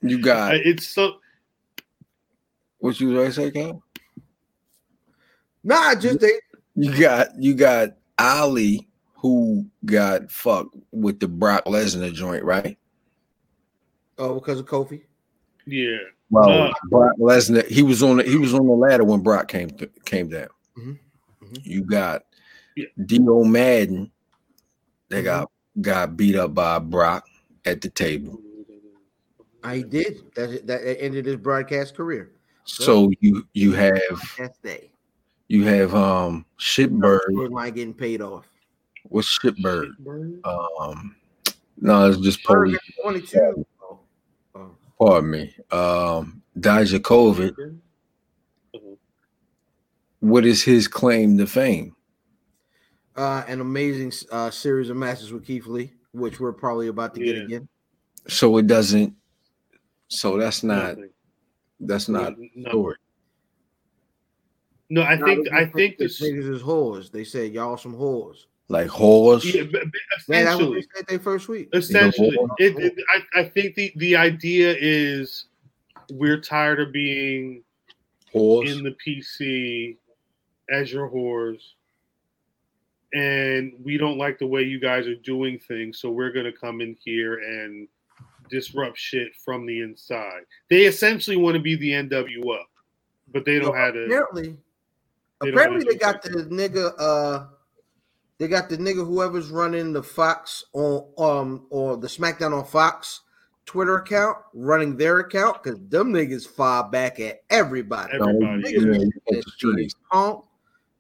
[0.03, 1.19] you got It's so
[2.87, 3.81] what you was say, Cam?
[5.65, 6.33] Nah, just they
[6.75, 12.79] You got you got Ali who got fucked with the Brock Lesnar joint, right?
[14.19, 15.03] oh because of Kofi.
[15.67, 15.97] yeah.
[16.31, 19.49] Well, Uh, Brock Lesnar, he was on the he was on the ladder when Brock
[19.49, 20.49] came th- came down.
[20.77, 20.99] Mhm,
[21.43, 21.61] mhm.
[21.65, 22.25] You got
[22.77, 22.87] Yeah.
[23.05, 24.11] Dio Maddin
[25.09, 25.25] that Mhm.
[25.25, 27.25] got got beat up by Brock
[27.65, 28.41] at the table.
[29.65, 30.23] I did.
[30.37, 32.31] That that ended his broadcast career.
[32.67, 34.23] So you you have
[34.63, 34.91] day.
[35.49, 37.47] you have um Shipbird.
[37.47, 38.49] Am I getting paid off.
[39.05, 39.97] What's Shipbird?
[39.99, 40.41] Bird?
[40.45, 41.15] Um,
[41.81, 42.81] no, it's just Bird police.
[43.03, 43.67] 22.
[43.83, 44.01] Oh,
[44.57, 44.71] oh.
[44.99, 45.57] Pardon me.
[45.71, 47.55] Um, Dijakovic.
[47.55, 47.81] Bird?
[48.75, 48.97] Uh-huh.
[50.21, 51.95] What is his claim to fame?
[53.15, 57.25] Uh, an amazing uh, series of matches with Keith Lee, which we're probably about to
[57.25, 57.69] get again.
[58.27, 59.15] So it doesn't.
[60.09, 60.97] So that's not.
[60.97, 61.11] Nothing.
[61.81, 62.51] That's not Nothing.
[62.69, 62.97] story.
[64.89, 66.21] No, I think I think they this.
[66.23, 67.11] niggas is whores.
[67.11, 68.45] They said y'all some whores.
[68.69, 69.45] Like whores.
[69.53, 69.91] Yeah, but, but
[70.29, 71.69] Man, what essentially, they said they first week.
[71.73, 72.49] essentially, whore.
[72.59, 72.95] it, it,
[73.35, 75.47] I, I think the the idea is
[76.13, 77.63] we're tired of being
[78.35, 78.71] Whores.
[78.77, 79.97] in the PC
[80.71, 81.61] as your whores,
[83.13, 86.81] and we don't like the way you guys are doing things, so we're gonna come
[86.81, 87.89] in here and
[88.49, 90.43] disrupt shit from the inside.
[90.71, 92.59] They essentially want to be the NWO,
[93.33, 94.05] but they don't So have to.
[94.07, 94.57] apparently,
[95.43, 96.93] they apparently they got the nigga.
[96.99, 97.47] Uh,
[98.39, 103.23] they got the nigga whoever's running the Fox on um or the SmackDown on Fox
[103.65, 108.13] Twitter account running their account because them niggas fire back at everybody.
[108.13, 109.95] Everybody, Niggas yeah, shooting got at the streets.
[110.11, 110.45] Punk.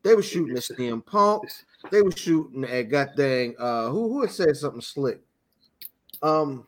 [0.02, 1.42] They were shooting at CM Punk.
[1.90, 5.20] They were shooting at goddamn uh who who had said something slick.
[6.22, 6.66] Um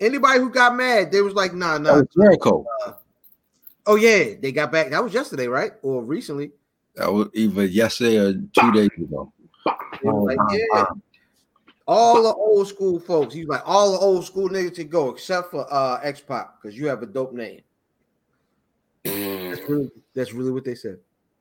[0.00, 1.96] anybody who got mad, they was like, nah, nah.
[1.96, 2.64] Oh, Jericho.
[3.86, 4.90] Oh yeah, they got back.
[4.90, 5.72] That was yesterday, right?
[5.82, 6.52] Or recently.
[6.96, 9.32] That was either yesterday or two days ago.
[10.02, 10.84] They was like, yeah.
[11.86, 13.32] All the old school folks.
[13.32, 16.76] He's like, all the old school niggas to go except for uh X Pac, because
[16.76, 17.62] you have a dope name.
[19.04, 20.98] That's really, that's really what they said.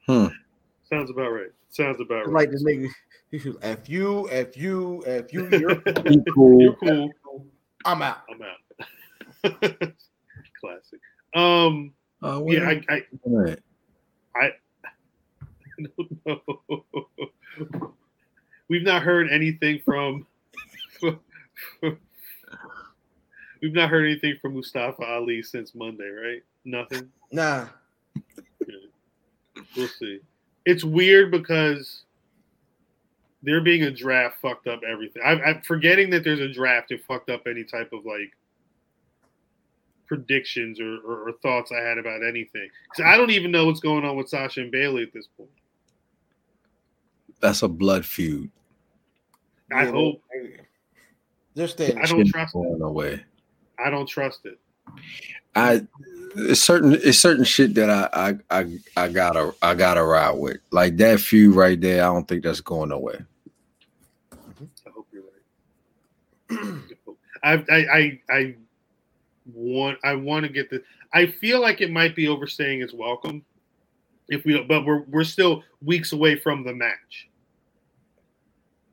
[0.08, 1.52] Sounds about right.
[1.70, 2.48] Sounds about right.
[2.48, 2.88] Like the nigga,
[3.32, 5.76] he was, if you, if you, if you, you're
[6.34, 6.62] cool.
[6.62, 7.12] You're cool.
[7.88, 8.17] I'm out.
[8.30, 8.58] I'm out.
[10.60, 11.00] Classic.
[11.34, 11.93] Um.
[12.21, 12.69] Uh, Yeah.
[12.69, 12.84] I.
[12.93, 13.04] I
[14.36, 14.54] Right.
[15.97, 16.41] don't know.
[18.67, 20.28] We've not heard anything from.
[23.62, 26.43] We've not heard anything from Mustafa Ali since Monday, right?
[26.65, 27.10] Nothing.
[27.32, 27.67] Nah.
[29.76, 30.19] We'll see.
[30.65, 32.04] It's weird because
[33.48, 35.22] there being a draft fucked up everything.
[35.26, 36.92] I, I'm forgetting that there's a draft.
[36.92, 38.32] It fucked up any type of like
[40.06, 42.70] predictions or, or, or thoughts I had about anything.
[42.96, 45.50] 'Cause I don't even know what's going on with Sasha and Bayley at this point.
[47.40, 48.50] That's a blood feud.
[49.72, 50.22] I Yeah, hope.
[51.56, 51.98] They're staying.
[51.98, 52.82] I don't Shit trust it.
[52.82, 53.24] away.
[53.84, 54.60] I don't trust it.
[55.56, 55.88] I
[56.36, 58.10] it's certain it's certain shit that I
[58.50, 60.58] I I, I gotta I gotta ride with.
[60.72, 63.28] Like that feud right there, I don't think that's going nowhere.
[64.32, 65.32] I hope you're right.
[66.50, 68.56] I, I I I
[69.54, 70.84] want I want to get the.
[71.14, 73.44] I feel like it might be overstaying its welcome.
[74.30, 77.30] If we, but we're we're still weeks away from the match.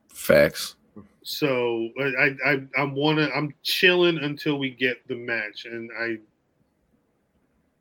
[0.09, 0.77] Facts.
[1.23, 6.19] So I I I'm wanna I'm chilling until we get the match, and I.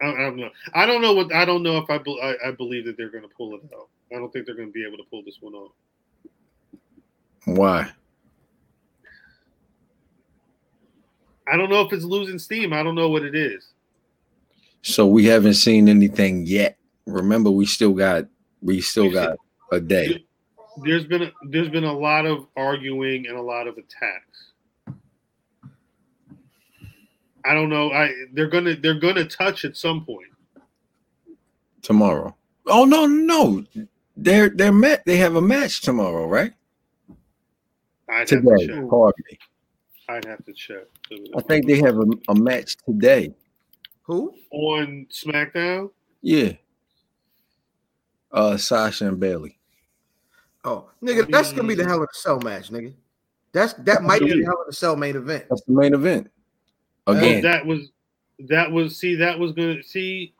[0.02, 0.50] I I don't know.
[0.74, 1.34] I don't know what.
[1.34, 1.98] I don't know if I.
[1.98, 3.88] bel- I, I believe that they're going to pull it out.
[4.12, 5.72] I don't think they're going to be able to pull this one off.
[7.46, 7.92] Why?
[11.51, 12.73] I don't know if it's losing steam.
[12.73, 13.73] I don't know what it is.
[14.82, 16.77] So we haven't seen anything yet.
[17.06, 18.25] Remember, we still got
[18.62, 19.38] we still got
[19.71, 20.25] a day.
[20.84, 24.51] there's been a, there's been a lot of arguing and a lot of attacks.
[27.45, 27.91] I don't know.
[27.91, 30.27] I they're gonna they're gonna touch at some point.
[31.82, 32.36] tomorrow.
[32.67, 33.65] Oh no, no,
[34.15, 35.03] they're they're met.
[35.06, 36.53] They have a match tomorrow, right?
[38.25, 38.67] Today.
[38.67, 38.88] to.
[38.89, 39.39] Pardon me.
[40.10, 40.84] I'd have to check.
[41.36, 43.34] I think they have a, a match today.
[44.04, 44.34] Who?
[44.52, 45.89] on SmackDown.
[46.22, 46.54] Yeah.
[48.32, 49.58] Uh, Sasha and Bayley.
[50.66, 52.94] Oh, nigga, that's gonna be the hell of a cell match, nigga.
[53.52, 55.46] That's that might be the hell of a cell main event.
[55.50, 56.32] That's the main event.
[57.06, 57.92] Again, that was
[58.48, 60.34] that was see that was gonna see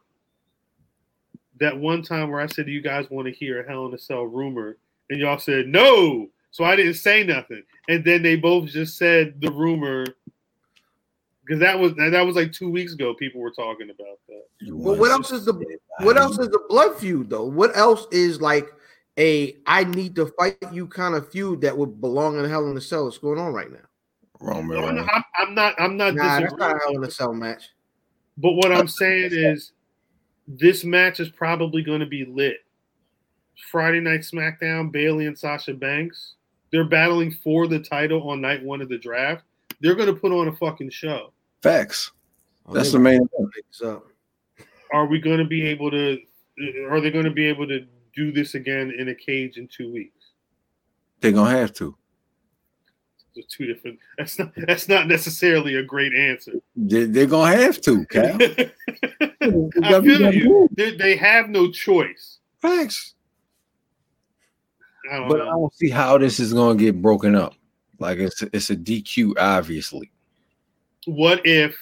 [1.60, 3.97] that one time where I said, you guys want to hear a Hell in a
[3.97, 4.78] Cell rumor?"
[5.10, 6.30] and y'all said no.
[6.53, 7.63] So I didn't say nothing.
[7.89, 10.05] And then they both just said the rumor
[11.43, 13.15] because that was that was like two weeks ago.
[13.15, 14.43] People were talking about that.
[14.59, 15.53] You Well, what else is the
[16.01, 17.43] what else is the blood feud though?
[17.43, 18.69] What else is like
[19.17, 22.75] a I need to fight you kind of feud that would belong in Hell in
[22.75, 23.79] the Cell that's going on right now?
[24.39, 25.73] Roman No, no, I'm, I'm not.
[25.79, 27.63] I'm not Nah, that's not a Hell in a Cell match.
[28.37, 29.71] But what I'm saying is,
[30.47, 32.57] this match is probably going to be lit.
[33.71, 36.35] Friday Night SmackDown, Bayley and Sasha Banks.
[36.73, 39.45] They're battling for the title on night one of the draft.
[39.79, 41.31] They're going to put on a fucking show.
[41.62, 42.12] Facts.
[42.65, 43.51] Oh, That's the main event.
[43.55, 44.07] make this up.
[44.91, 46.17] Are we going to be able to?
[46.89, 49.93] Are they going to be able to do this again in a cage in two
[49.93, 50.23] weeks?
[51.23, 51.95] They're gonna have to.
[53.33, 53.97] They're two different.
[54.17, 54.51] That's not.
[54.67, 56.53] That's not necessarily a great answer.
[56.75, 58.36] They, they're gonna have to, Cal.
[59.41, 60.67] I feel you.
[60.75, 62.39] They, they have no choice.
[62.62, 63.15] Facts.
[65.11, 67.55] I don't But I don't see how this is gonna get broken up.
[67.99, 70.11] Like it's a, it's a DQ, obviously.
[71.05, 71.77] what if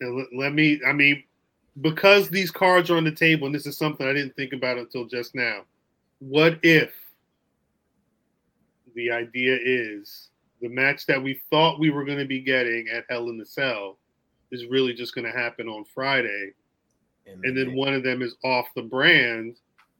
[0.00, 1.22] let, let me i mean
[1.80, 4.78] because these cards are on the table and this is something i didn't think about
[4.78, 5.62] until just now
[6.20, 6.92] what if
[8.94, 13.04] the idea is the match that we thought we were going to be getting at
[13.08, 13.96] hell in the cell
[14.50, 16.52] is really just going to happen on friday
[17.44, 19.56] and then one of them is off the brand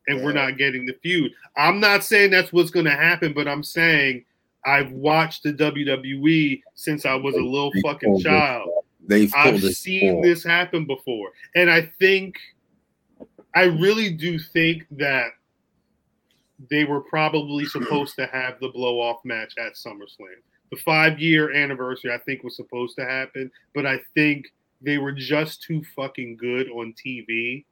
[0.09, 1.33] and we're not getting the feud.
[1.57, 4.25] I'm not saying that's what's going to happen, but I'm saying
[4.65, 8.69] I've watched the WWE since I was a little fucking child.
[9.07, 11.31] They've I've seen this happen before.
[11.55, 12.37] And I think
[13.55, 15.31] I really do think that
[16.71, 20.41] they were probably supposed to have the blow off match at SummerSlam.
[20.71, 24.47] The 5-year anniversary I think was supposed to happen, but I think
[24.81, 27.65] they were just too fucking good on TV.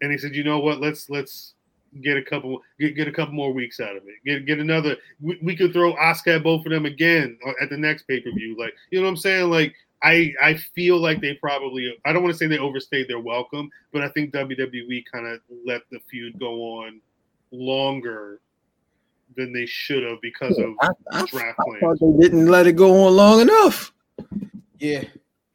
[0.00, 0.80] And he said, "You know what?
[0.80, 1.54] Let's let's
[2.02, 4.14] get a couple get, get a couple more weeks out of it.
[4.24, 4.96] Get get another.
[5.20, 8.20] We, we could throw Oscar at both of them again uh, at the next pay
[8.20, 8.56] per view.
[8.58, 9.50] Like you know what I'm saying?
[9.50, 13.20] Like I I feel like they probably I don't want to say they overstayed their
[13.20, 17.00] welcome, but I think WWE kind of let the feud go on
[17.50, 18.40] longer
[19.36, 21.80] than they should have because of I, I, draft I plans.
[22.00, 23.92] thought they didn't let it go on long enough.
[24.78, 25.04] Yeah,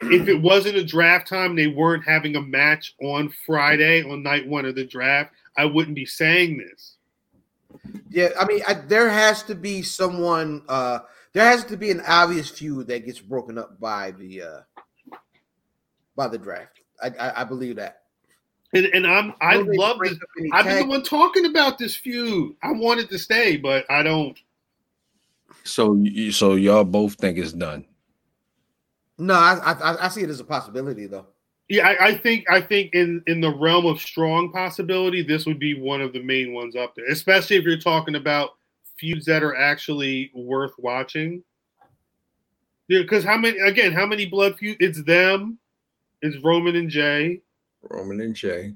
[0.01, 4.47] if it wasn't a draft time, they weren't having a match on Friday on night
[4.47, 6.95] one of the draft, I wouldn't be saying this.
[8.09, 8.29] yeah.
[8.39, 10.63] I mean, I, there has to be someone.
[10.67, 10.99] uh
[11.33, 14.59] There has to be an obvious feud that gets broken up by the uh
[16.15, 16.79] by the draft.
[17.01, 18.01] I I, I believe that.
[18.73, 20.17] And, and I'm I Will they love this.
[20.51, 22.55] I've been the one talking about this feud.
[22.61, 24.37] I wanted to stay, but I don't.
[25.63, 27.85] So so y'all both think it's done.
[29.17, 31.27] No, I, I I see it as a possibility though.
[31.69, 35.59] Yeah, I, I think I think in in the realm of strong possibility, this would
[35.59, 37.07] be one of the main ones up there.
[37.07, 38.51] Especially if you're talking about
[38.97, 41.43] feuds that are actually worth watching.
[42.89, 43.93] Yeah, because how many again?
[43.93, 44.77] How many blood feuds?
[44.81, 45.59] It's them.
[46.21, 47.41] It's Roman and Jey.
[47.89, 48.75] Roman and Jey.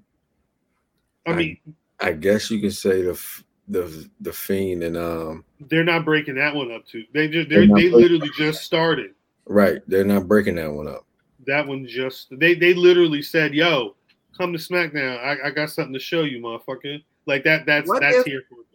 [1.28, 1.58] I I- mean,
[2.00, 3.20] I guess you could say the
[3.68, 7.06] the the fiend and um they're not breaking that one up too.
[7.14, 9.16] They just They're they not they literally just started.
[9.50, 9.82] Right.
[9.88, 11.06] They're not breaking that one up.
[11.48, 13.96] That one just they they literally said, "Yo,
[14.38, 15.18] come to SmackDown.
[15.20, 17.66] I, I got something to show you, motherfucker." Like that.
[17.66, 18.66] That's What that's if- here for it.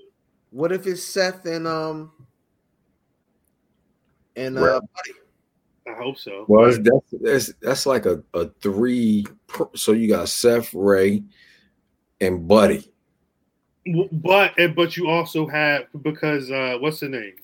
[0.50, 2.12] What if it's Seth and um
[4.36, 4.80] and uh Right.
[4.94, 5.18] Buddy?
[5.86, 6.44] I hope so.
[6.48, 9.26] Well, it's, that's that's that's like a a three.
[9.74, 11.22] So you got Seth, Rey,
[12.20, 12.90] and Buddy.
[14.12, 17.34] But but you also have because uh what's the name?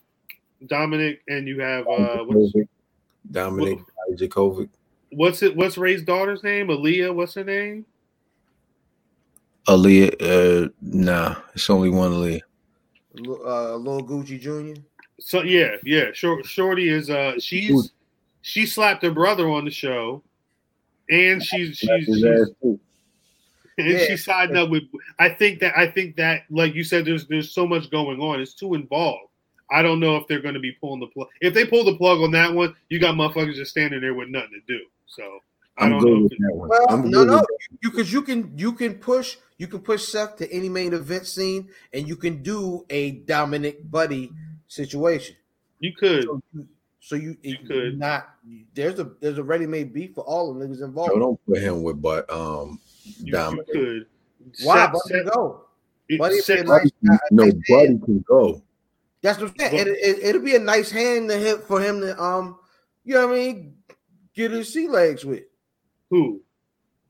[0.66, 2.52] Dominic and you have uh what's
[3.30, 3.78] Dijakovic, Dominic
[4.12, 4.68] Dijakovic,
[5.12, 6.68] what's it what's Rey's daughter's name?
[6.68, 7.84] Aaliyah, what's her name?
[9.68, 10.66] Aaliyah.
[10.66, 12.40] Uh, nah, it's only one Aaliyah.
[13.26, 14.80] L- Uh, Lil Gucci Jr.
[15.20, 16.06] So yeah, yeah.
[16.12, 17.92] Short, Shorty is uh she's
[18.42, 20.22] she slapped her brother on the show,
[21.10, 22.78] and she's she's, His she's
[23.78, 24.04] and Yeah.
[24.06, 24.84] she's siding up with.
[25.18, 28.40] I think that I think that like you said, there's there's so much going on.
[28.40, 29.29] It's too involved.
[29.70, 31.28] I don't know if they're going to be pulling the plug.
[31.40, 34.28] If they pull the plug on that one, you got motherfuckers just standing there with
[34.28, 34.80] nothing to do.
[35.06, 35.40] So
[35.78, 36.22] I I'm don't good know.
[36.24, 36.68] with If that one.
[36.68, 37.46] Well, I'm no, good no, with
[37.82, 41.26] you because you can you can push you can push Seth to any main event
[41.26, 44.32] scene, and you can do a Dominic Buddy
[44.66, 45.36] situation.
[45.78, 46.24] you could.
[46.24, 46.66] So you,
[47.02, 47.98] so you, You could.
[47.98, 48.28] not
[48.74, 51.12] there's a there's a ready made beef for all the niggas involved.
[51.12, 54.06] So don't put him with but um You, you could.
[54.64, 54.76] Why?
[54.86, 55.64] Seth- Buddy Seth- go.
[56.18, 57.18] Buddy be a Seth- nice guy.
[57.30, 58.62] No, Buddy can go.
[59.22, 59.86] That's what I'm saying.
[59.86, 62.58] It, it, it'll be a nice hand to him for him to um,
[63.04, 63.74] you know what I mean,
[64.34, 65.44] get his sea legs with.
[66.10, 66.40] who?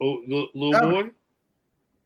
[0.03, 1.07] Oh, little, little Dominic.
[1.07, 1.13] boy.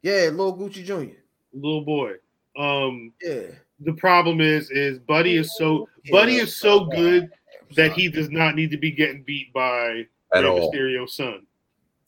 [0.03, 1.15] Yeah, little Gucci Jr.
[1.53, 2.15] Little boy.
[2.59, 3.47] Um, Yeah.
[3.81, 7.31] the problem is, is Buddy is so Buddy is so good
[7.77, 10.71] that he does not need to be getting beat by At Rey all.
[10.73, 11.47] Mysterio's son.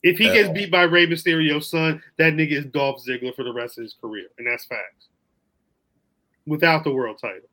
[0.03, 0.53] If he At gets all.
[0.53, 3.95] beat by Rey Mysterio's son, that nigga is Dolph Ziggler for the rest of his
[3.99, 5.07] career, and that's facts.
[6.45, 7.49] Without the world title.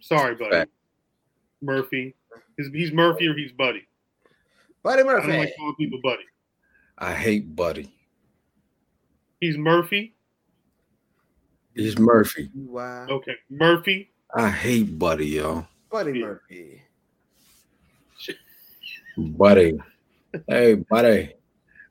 [0.00, 0.50] Sorry, buddy.
[0.50, 0.70] Fact.
[1.62, 2.14] Murphy.
[2.56, 3.86] He's, he's Murphy or he's Buddy.
[4.82, 5.24] Buddy Murphy.
[5.24, 5.38] I don't Murphy.
[5.38, 6.22] like calling people Buddy.
[6.98, 7.92] I hate Buddy.
[9.40, 10.14] He's Murphy.
[11.74, 12.50] He's Murphy.
[12.54, 13.06] Wow.
[13.08, 14.10] Okay, Murphy.
[14.34, 15.66] I hate Buddy, yo.
[15.90, 16.26] Buddy Yeah.
[16.26, 16.82] Murphy.
[19.16, 19.78] Buddy.
[20.48, 21.32] Hey, buddy.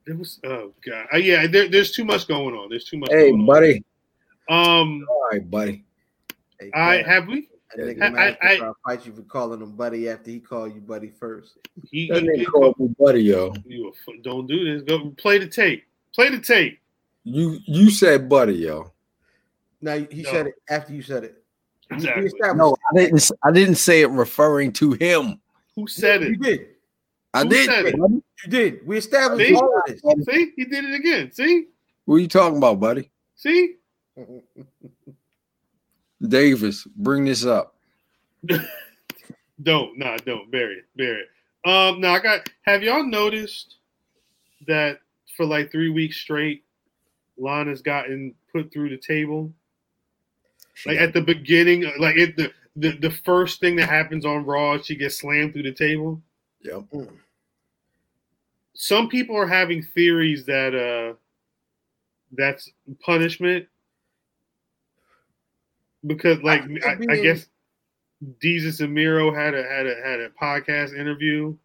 [0.07, 1.05] It was oh god.
[1.13, 2.69] Uh, yeah, there, there's too much going on.
[2.69, 3.09] There's too much.
[3.11, 3.83] Hey, going buddy.
[4.49, 4.79] On.
[4.79, 5.83] Um, All right, buddy.
[6.59, 7.49] Hey, I Pat, have we.
[7.75, 10.39] That nigga I- Mac I- will to fight you for calling him buddy after he
[10.39, 11.57] called you buddy first.
[11.89, 13.53] He, That he nigga did called me buddy, yo.
[13.65, 14.83] You a don't do this.
[14.83, 15.83] Go play the tape.
[16.13, 16.79] Play the tape.
[17.23, 18.91] You you said buddy, yo.
[19.81, 20.31] Now he No.
[20.31, 21.43] said it after you said it.
[21.91, 22.25] We Exactly.
[22.27, 23.31] established No, I didn't.
[23.43, 25.39] I didn't say it referring to him.
[25.75, 26.41] Who said You it?
[26.41, 26.67] did.
[27.33, 27.65] I Who did.
[27.65, 27.95] said it?
[27.97, 28.87] You did.
[28.87, 29.55] We established See?
[29.55, 30.01] all this.
[30.25, 31.31] See, he did it again.
[31.31, 31.67] See,
[32.05, 33.11] What are you talking about, buddy?
[33.35, 33.75] see.
[36.27, 37.75] Davis, bring this up.
[39.61, 41.69] Don't, nah, don't bury it, bury it.
[41.69, 42.49] Um, now I got.
[42.61, 43.75] Have y'all noticed
[44.67, 45.01] that
[45.35, 46.63] for like three weeks straight,
[47.37, 49.51] Lana's gotten put through the table?
[50.85, 54.77] Like at the beginning, like at the the, the first thing that happens on Raw,
[54.77, 56.21] she gets slammed through the table.
[56.61, 56.83] Yep.
[58.73, 61.15] Some people are having theories that uh
[62.31, 63.67] that's punishment
[66.05, 67.47] because, like, I- I, I I guess
[68.41, 71.55] Jesus and Miro had a had a had a podcast interview,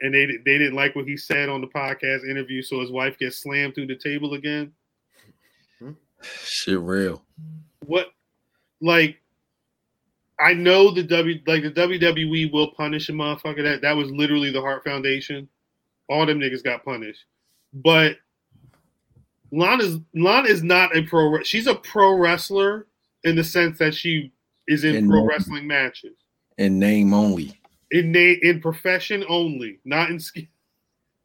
[0.00, 3.18] and they they didn't like what he said on the podcast interview, so his wife
[3.18, 4.72] gets slammed through the table again.
[6.42, 7.22] Shit, real.
[7.84, 8.12] what
[8.80, 9.20] like
[10.40, 13.62] I know the W like the WWE will punish a motherfucker.
[13.62, 15.48] That that was literally the Heart Foundation.
[16.08, 17.24] All them niggas got punished.
[17.72, 18.16] But
[19.52, 22.86] Lana's Lana is not a pro she's a pro wrestler
[23.24, 24.32] in the sense that she
[24.68, 25.28] is in In pro name.
[25.28, 26.16] wrestling matches.
[26.58, 27.58] In name only.
[27.90, 30.48] In na- in profession only, not in ski-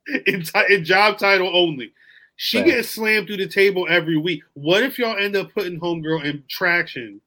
[0.28, 1.94] in, ti- in job title only.
[2.36, 2.72] She Facts.
[2.72, 4.44] gets slammed through the table every week.
[4.54, 7.20] What if y'all end up putting homegirl in traction,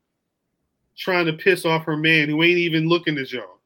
[0.97, 3.59] trying to piss off her man who ain't even looking at y'all?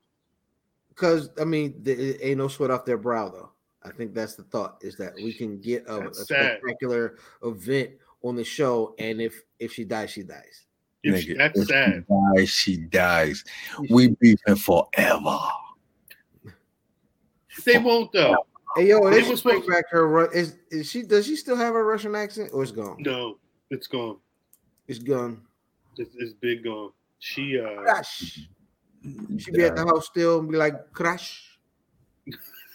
[0.89, 3.51] Because I mean, there ain't no sweat off their brow, though.
[3.85, 7.91] I think that's the thought is that we can get a, a spectacular event
[8.23, 10.66] on the show, and if if she dies, she dies.
[11.15, 12.05] If she- Nigga, that's if sad.
[12.09, 13.45] She dies, she dies.
[13.91, 15.39] We beefing forever.
[17.65, 18.47] They won't though.
[18.77, 20.07] Hey yo, They they was bring supposed- back her.
[20.09, 21.03] Ru- Is is she?
[21.03, 22.97] Does she still have her Russian accent, or it's gone?
[23.01, 23.39] No,
[23.71, 24.19] it's gone.
[24.89, 25.41] It's gone.
[25.97, 26.91] It's, it's big gone.
[27.19, 28.49] She uh Crash.
[29.39, 31.59] She be at the house still and be like, crash.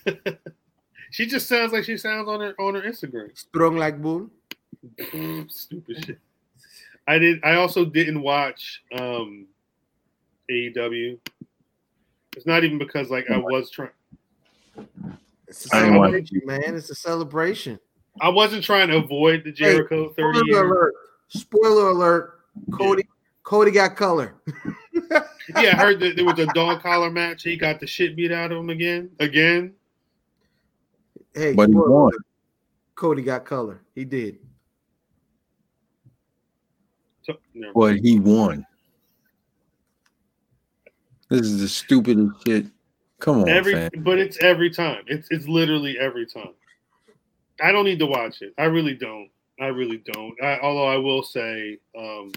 [1.11, 3.37] she just sounds like she sounds on her on her Instagram.
[3.37, 4.29] Strong like bull.
[5.49, 6.19] Stupid shit.
[7.07, 7.39] I did.
[7.43, 9.47] I also didn't watch um
[10.49, 11.19] AEW.
[12.35, 13.89] It's not even because like I was trying.
[15.47, 16.75] It's a I ain't celebration, man.
[16.75, 17.79] It's a celebration.
[18.21, 20.71] I wasn't trying to avoid the Jericho thirty Spoiler years.
[20.71, 20.93] alert.
[21.27, 22.39] Spoiler alert.
[22.71, 23.03] Cody.
[23.43, 24.35] Cody got color.
[25.55, 27.43] Yeah, I heard that there was a dog collar match.
[27.43, 29.09] He got the shit beat out of him again.
[29.19, 29.73] Again.
[31.33, 32.11] Hey, But he won.
[32.95, 33.81] Cody got color.
[33.95, 34.37] He did.
[37.23, 37.37] So.
[37.75, 38.65] But he won.
[41.29, 42.65] This is the stupidest shit.
[43.19, 43.89] Come on, every fam.
[43.97, 45.03] but it's every time.
[45.07, 46.53] It's it's literally every time.
[47.61, 48.53] I don't need to watch it.
[48.57, 49.29] I really don't.
[49.59, 50.33] I really don't.
[50.43, 52.31] I, although I will say, um,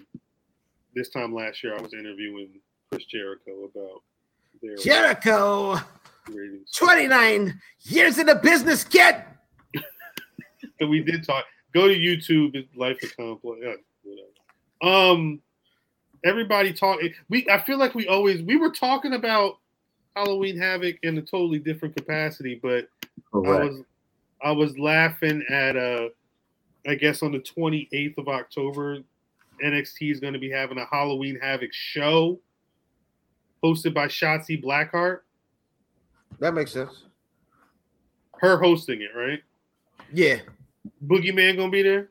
[0.94, 2.50] this time last year I was interviewing
[2.90, 4.02] Chris Jericho about
[4.62, 5.80] their Jericho,
[6.28, 6.70] ratings.
[6.72, 9.16] 29 years in the business, kid.
[10.78, 11.46] So we did talk.
[11.72, 12.68] Go to YouTube.
[12.76, 13.80] Life of Complex.
[14.84, 15.40] Um,
[16.24, 17.00] everybody talk.
[17.30, 19.58] We I feel like we always we were talking about
[20.14, 22.88] Halloween Havoc in a totally different capacity, but
[23.34, 23.82] I was
[24.42, 26.08] I was laughing at uh
[26.86, 28.98] I guess on the 28th of October,
[29.64, 32.38] NXT is going to be having a Halloween Havoc show
[33.64, 35.20] hosted by Shotzi Blackheart.
[36.40, 37.04] That makes sense.
[38.38, 39.42] Her hosting it, right?
[40.12, 40.40] Yeah,
[41.06, 42.10] Boogeyman gonna be there.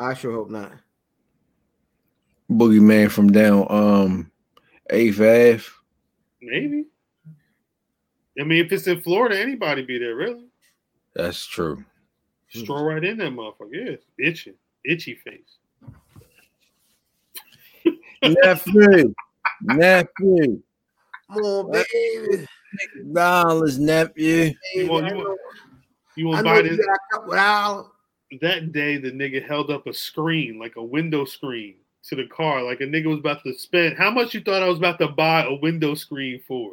[0.00, 0.72] I sure hope not.
[2.52, 4.30] Boogeyman from down um
[4.90, 5.62] Eighth Ave.
[6.40, 6.84] Maybe.
[8.40, 10.46] I mean, if it's in Florida, anybody be there, really.
[11.14, 11.84] That's true.
[12.48, 13.68] Stroll right in that motherfucker.
[13.72, 13.96] Yeah,
[14.26, 15.58] itching, itchy face.
[18.22, 19.14] nephew,
[19.62, 20.62] nephew,
[21.32, 22.46] Come on, baby.
[23.12, 24.52] dollars, nephew.
[24.74, 25.38] You want- you want- know-
[26.16, 26.86] You want buy you this?
[26.86, 27.92] a couple.
[28.40, 31.76] That day, the nigga held up a screen, like a window screen,
[32.08, 32.62] to the car.
[32.62, 33.96] Like a nigga was about to spend.
[33.96, 36.72] How much you thought I was about to buy a window screen for?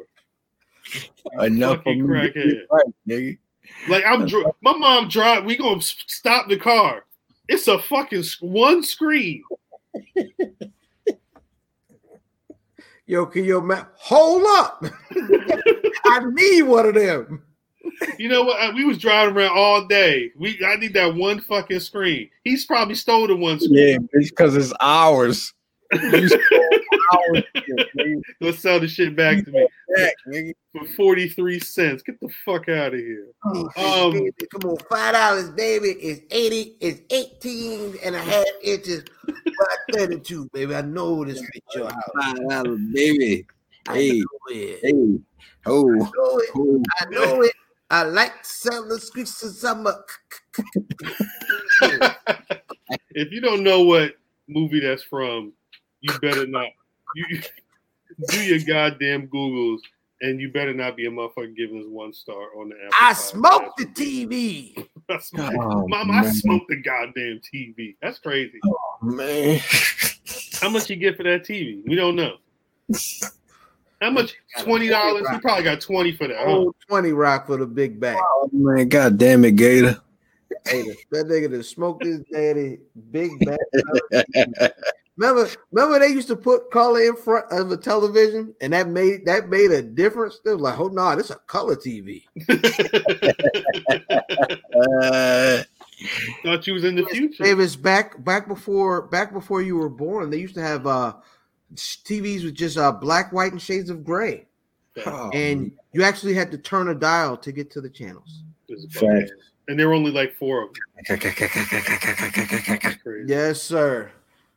[1.40, 2.62] Enough for fucking crackhead.
[2.70, 3.38] right, nigga.
[3.88, 5.44] Like I'm, dri- my mom drive.
[5.44, 7.04] We gonna stop the car.
[7.48, 9.42] It's a fucking s- one screen.
[13.06, 14.84] Yo, can your man hold up?
[16.04, 17.42] I need one of them.
[18.18, 18.74] You know what?
[18.74, 20.30] We was driving around all day.
[20.36, 22.30] We I need that one fucking screen.
[22.44, 24.08] He's probably stole the one screen.
[24.12, 25.52] Yeah, because it's ours.
[25.92, 26.40] You stole
[27.12, 28.20] ours, nigga.
[28.40, 29.66] Let's sell the shit back to me
[29.96, 30.14] Back,
[30.72, 32.04] for 43 cents.
[32.04, 33.26] Get the fuck out of here.
[33.44, 35.88] Um, Baby, come on, five dollars, baby.
[35.88, 40.76] It's 80, it's 18 and a half inches by 32, baby.
[40.76, 42.10] I know this fit your house.
[42.20, 43.46] Five dollars, baby.
[43.88, 44.22] I Hey,
[44.82, 45.18] hey,
[45.66, 46.50] oh, I know it.
[46.54, 46.82] oh.
[47.00, 47.52] I know it.
[47.90, 50.04] I like selling streets of summer.
[53.10, 54.12] if you don't know what
[54.48, 55.52] movie that's from,
[56.00, 56.68] you better not.
[57.14, 57.42] You
[58.28, 59.78] do your goddamn Googles,
[60.20, 62.90] and you better not be a motherfucker giving us one star on the Apple.
[63.00, 63.16] I Podcast.
[63.16, 64.86] smoked the TV.
[65.08, 67.96] I smoked- Oh, Mom, I smoked the goddamn TV.
[68.00, 68.60] That's crazy.
[68.64, 69.60] Oh, man.
[70.60, 71.82] How much you get for that TV?
[71.86, 72.36] We don't know.
[74.00, 74.36] How much?
[74.60, 75.26] Twenty dollars.
[75.30, 76.38] You probably got twenty for that.
[76.38, 76.46] Huh?
[76.46, 78.16] Old 20 rock for the big bag.
[78.18, 80.00] Oh, man, god damn it, Gator.
[80.66, 82.78] Hey, that nigga that smoked his daddy
[83.10, 83.58] big bag.
[85.20, 89.26] Remember, remember they used to put color in front of a television, and that made
[89.26, 90.40] that made a difference.
[90.42, 92.24] They was like, "Oh no, this is a color TV."
[94.80, 95.62] Uh,
[96.42, 97.44] Thought you was in the future.
[97.44, 101.12] Davis, back back before back before you were born, they used to have uh
[101.74, 104.46] TVs with just uh black, white, and shades of gray,
[105.06, 108.42] oh, and you actually had to turn a dial to get to the channels.
[108.68, 108.96] It's
[109.68, 110.70] And there were only like four of
[111.08, 111.26] them.
[113.26, 114.10] Yes, sir.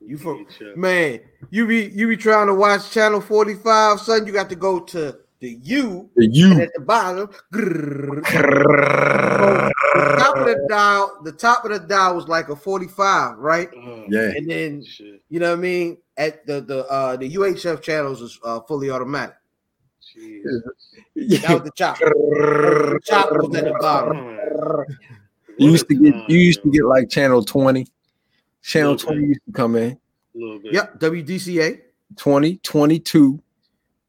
[0.06, 0.38] You for
[0.76, 4.28] man, you be you be trying to watch channel forty five, son.
[4.28, 6.62] You got to go to the U the and you.
[6.62, 7.30] at the bottom.
[7.54, 8.24] grrr,
[9.94, 13.70] the top of the dial, the top of the dial was like a 45, right?
[13.76, 14.32] Oh, Yeah.
[14.36, 15.22] And then Shit.
[15.30, 15.98] you know what I mean?
[16.18, 19.36] At the the uh the UHF channels is uh, fully automatic.
[20.16, 20.44] Jeez.
[21.42, 21.98] That was the chop.
[21.98, 24.18] The chop was at the bottom.
[24.18, 24.84] Oh,
[25.58, 27.88] You used to get you used to get like channel 20.
[28.62, 29.28] Channel 20 bit.
[29.30, 29.92] used to come in.
[29.92, 29.98] a
[30.36, 30.74] little bit.
[30.74, 31.82] Yep, WDCA.
[32.16, 33.42] 20, 22,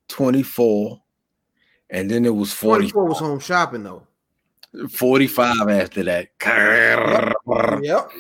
[0.09, 1.03] 24,
[1.91, 4.07] and then it was 40, 44 was home shopping though.
[4.91, 6.29] 45 after that.
[7.83, 8.11] Yep.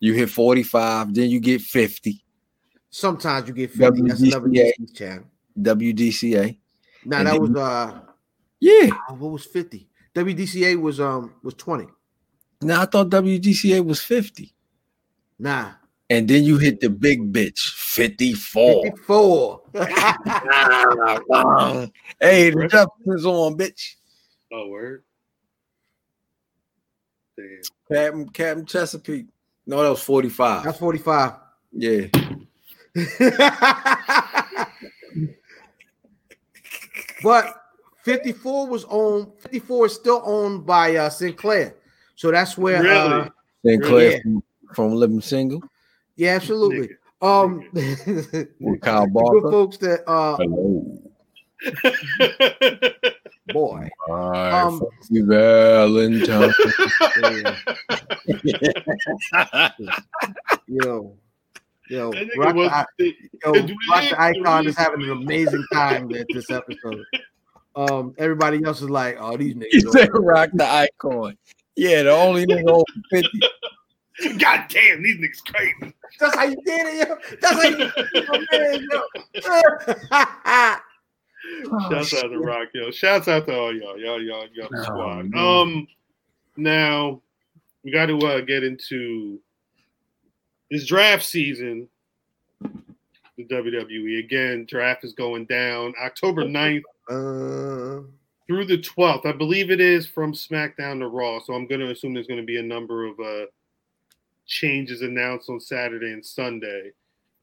[0.00, 2.23] You hit 45, then you get 50.
[2.94, 4.02] Sometimes you get 50.
[4.02, 4.72] That's another WDCA.
[4.78, 5.24] DC channel.
[5.60, 6.56] WDCA.
[7.04, 8.00] Now And that then- was uh
[8.60, 8.90] Yeah.
[9.08, 9.88] oh, what was 50?
[10.14, 11.88] WDCA was um was 20.
[12.62, 14.54] Now I thought WDCA was 50.
[15.40, 15.72] Nah.
[16.08, 18.84] And then you hit the big bitch, 54.
[18.84, 19.62] 54.
[22.20, 23.94] hey, the Jefferson's on, bitch.
[24.52, 25.02] Oh, word.
[27.36, 27.60] Damn.
[27.90, 29.26] Captain, Captain Chesapeake.
[29.66, 30.62] No, that was 45.
[30.62, 31.32] That's 45.
[31.72, 32.06] Yeah.
[37.22, 37.54] But
[38.02, 41.74] 54 was owned, 54 is still owned by uh Sinclair.
[42.16, 43.20] So that's where Really?
[43.22, 43.28] uh
[43.64, 44.18] Synclaire Yeah.
[44.22, 44.42] from,
[44.74, 45.62] from Living Single
[46.16, 46.90] yeah, absolutely.
[47.22, 47.64] Um
[48.60, 51.00] with Kyle good folks that uh Hello.
[53.46, 53.88] boy.
[54.08, 56.52] Hi, Um, Valentine.
[57.22, 57.56] yeah,
[60.66, 61.16] yo, yo,
[61.90, 62.86] That nigga Rock the, was- I-
[63.44, 67.04] yo, Dwayne- Rock the Icon is having an amazing time at this episode.
[67.76, 69.90] Um, everybody else is like, oh, these he niggas.
[69.90, 71.36] said rock the icon.
[71.74, 73.28] Yeah, the only nigga over 50.
[74.38, 75.92] God damn, these niggas crazy.
[76.20, 77.16] That's how you did it, yo.
[77.40, 77.92] That's how you did
[78.52, 79.02] it, yo.
[81.90, 82.92] Shouts out to Rock, yo.
[82.92, 85.30] Shouts out to all y'all, y'all, y'all, y'all the Oh, squad.
[85.30, 85.44] man.
[85.44, 85.88] Um,
[86.56, 87.22] now
[87.82, 89.40] we got to uh, get into
[90.74, 91.88] this draft season.
[92.60, 94.66] The WWE again.
[94.68, 98.02] Draft is going down October 9th Uh,
[98.46, 99.24] through the 12th.
[99.24, 101.40] I believe it is from SmackDown to Raw.
[101.40, 103.46] So I'm going to assume there's going to be a number of uh,
[104.46, 106.90] changes announced on Saturday and Sunday.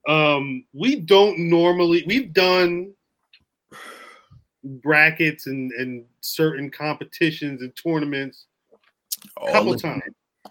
[0.07, 2.93] Um, we don't normally, we've done
[4.63, 8.45] brackets and, and certain competitions and tournaments
[9.41, 10.03] a couple times.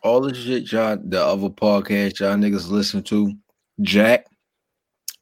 [0.02, 3.34] All the shit y'all, the other podcast y'all niggas listen to,
[3.80, 4.26] Jack,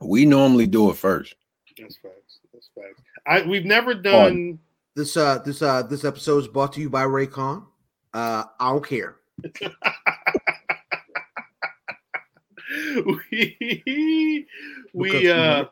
[0.01, 1.35] We normally do it first.
[1.79, 2.39] That's facts.
[2.53, 3.03] That's facts.
[3.27, 4.59] I we've never done.
[4.95, 7.65] This uh this uh this episode is brought to you by Raycon.
[8.15, 9.17] Uh I don't care.
[13.31, 14.47] we
[14.93, 15.65] we uh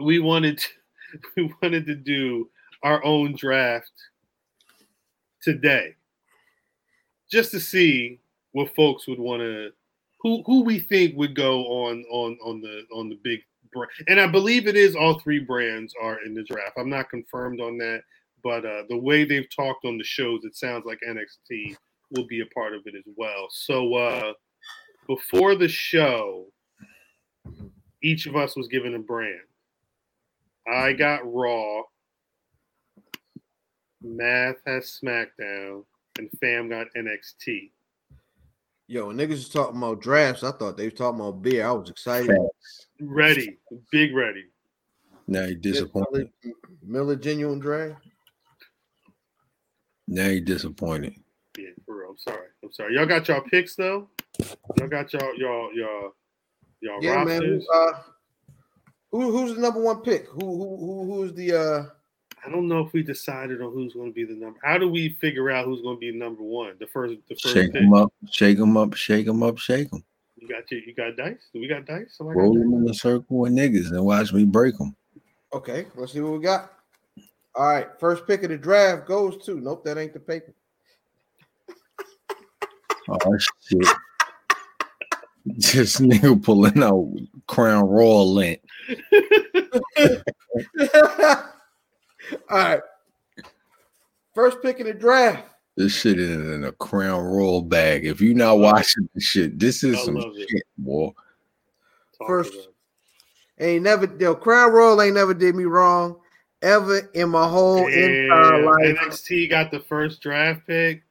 [0.00, 0.68] we wanted to,
[1.36, 2.50] we wanted to do
[2.82, 3.92] our own draft
[5.42, 5.94] today
[7.30, 8.20] just to see
[8.52, 9.70] what folks would want to
[10.20, 13.40] who who we think would go on on on the on the big
[13.72, 16.78] brand and i believe it is all three brands are in the draft.
[16.78, 18.02] I'm not confirmed on that
[18.42, 21.76] but uh the way they've talked on the shows it sounds like nxt
[22.10, 23.48] will be a part of it as well.
[23.50, 24.32] So uh
[25.06, 26.46] before the show
[28.02, 29.40] each of us was given a brand.
[30.72, 31.82] I got Raw.
[34.00, 35.84] Math has SmackDown,
[36.18, 37.70] and Fam got NXT.
[38.88, 41.66] Yo, when niggas was talking about drafts, I thought they was talking about beer.
[41.66, 42.36] I was excited.
[43.00, 43.58] Ready,
[43.92, 44.46] big ready.
[45.26, 46.30] Now you disappointed.
[46.42, 46.56] Miller,
[46.86, 48.02] Miller genuine draft.
[50.06, 51.14] Now you disappointed.
[51.58, 52.10] Yeah, for real.
[52.10, 52.46] I'm sorry.
[52.64, 52.94] I'm sorry.
[52.94, 54.08] Y'all got y'all picks though.
[54.78, 56.12] Y'all got y'all y'all y'all
[56.80, 57.40] y'all Yeah, man.
[57.40, 57.66] rosters.
[57.68, 58.02] who, Uh,
[59.12, 60.26] who who's the number one pick?
[60.28, 61.86] Who who who who's the uh
[62.46, 64.58] I don't know if we decided on who's going to be the number.
[64.62, 66.74] How do we figure out who's going to be number one?
[66.78, 67.82] The first, the first Shake pick.
[67.82, 70.04] them up, shake them up, shake them up, shake them.
[70.36, 70.78] You got you.
[70.86, 71.48] You got dice.
[71.52, 72.14] Do we got dice?
[72.16, 72.62] Somebody got Roll dice?
[72.62, 74.94] them in a circle with niggas and watch me break them.
[75.52, 76.72] okay, let's see what we got.
[77.54, 80.54] All right, first pick of the draft goes to nope, that ain't the paper.
[83.10, 83.86] Oh shit.
[85.46, 87.10] This nigga pulling out
[87.46, 88.60] Crown Royal lint.
[92.50, 92.80] All right.
[94.34, 95.44] First pick in the draft.
[95.76, 98.04] This shit is in a Crown Royal bag.
[98.06, 100.62] If you're not watching this shit, this is I some love it.
[100.76, 101.12] boy.
[102.18, 102.68] Talk First-
[103.60, 106.20] Ain't never yo, Crown Royal ain't never did me wrong
[106.62, 108.96] ever in my whole entire Damn, life.
[109.00, 111.02] NXT got the first draft pick.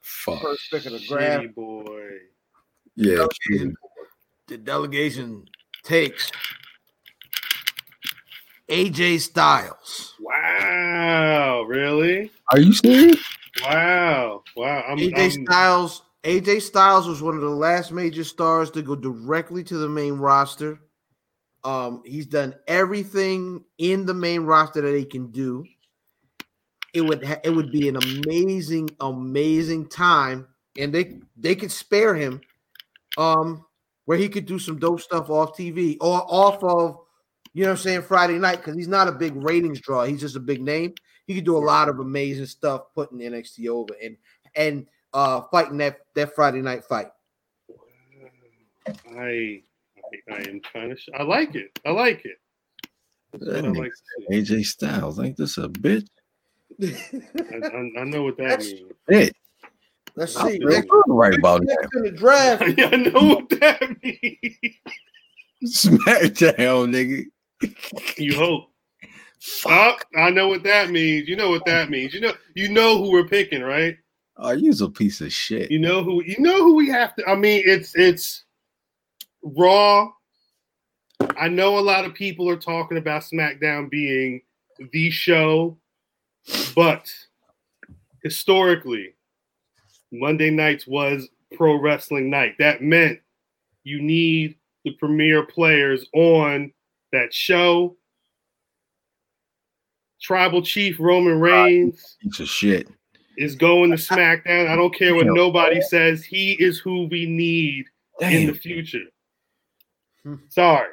[0.00, 0.40] Fuck.
[0.40, 1.44] First pick of the draft.
[1.44, 2.08] Shitty boy.
[2.96, 3.74] Yeah, Delegation,
[4.46, 5.44] the delegation
[5.82, 6.30] takes
[8.68, 10.14] AJ Styles.
[10.20, 12.30] Wow, really?
[12.52, 13.22] Are you serious?
[13.62, 14.84] Wow, wow.
[14.88, 16.02] I'm, AJ I'm- Styles.
[16.24, 20.14] AJ Styles was one of the last major stars to go directly to the main
[20.14, 20.80] roster.
[21.64, 25.64] Um, he's done everything in the main roster that he can do.
[26.94, 30.46] It would ha- it would be an amazing, amazing time,
[30.78, 32.40] and they they could spare him,
[33.18, 33.64] um,
[34.06, 37.00] where he could do some dope stuff off TV or off of,
[37.54, 40.04] you know, what I'm saying Friday night because he's not a big ratings draw.
[40.04, 40.92] He's just a big name.
[41.26, 44.16] He could do a lot of amazing stuff putting NXT over and
[44.56, 47.06] and uh fighting that that Friday night fight.
[49.16, 49.62] I,
[50.30, 51.00] I, I am kind of.
[51.00, 51.78] Sh- I like it.
[51.86, 52.36] I like it.
[53.32, 53.92] That's I like.
[54.30, 56.06] AJ Styles, ain't this a bitch?
[56.82, 56.86] I,
[57.66, 58.92] I, I know what that That's- means.
[59.10, 59.30] Bitch.
[60.16, 60.58] Let's I'm see.
[60.58, 61.76] feeling Next, I'm right about that.
[61.80, 64.76] next in the draft, Yeah, I know what that means.
[65.64, 67.24] Smackdown, nigga.
[68.16, 68.70] You hope.
[69.66, 71.28] Oh, I know what that means.
[71.28, 72.14] You know what that means.
[72.14, 73.96] You know, you know who we're picking, right?
[74.36, 75.70] Oh, you's a piece of shit.
[75.70, 77.28] You know who you know who we have to.
[77.28, 78.44] I mean, it's it's
[79.42, 80.10] Raw.
[81.36, 84.40] I know a lot of people are talking about SmackDown being
[84.92, 85.78] the show,
[86.74, 87.12] but
[88.22, 89.14] historically,
[90.10, 92.56] Monday nights was pro wrestling night.
[92.58, 93.20] That meant
[93.84, 96.72] you need the premier players on
[97.14, 97.96] that show.
[100.22, 102.88] Tribal Chief Roman Reigns Piece of shit.
[103.36, 104.68] is going to SmackDown.
[104.68, 106.24] I don't care what nobody says.
[106.24, 107.84] He is who we need
[108.20, 109.04] in the future.
[110.22, 110.36] Hmm.
[110.48, 110.88] Sorry.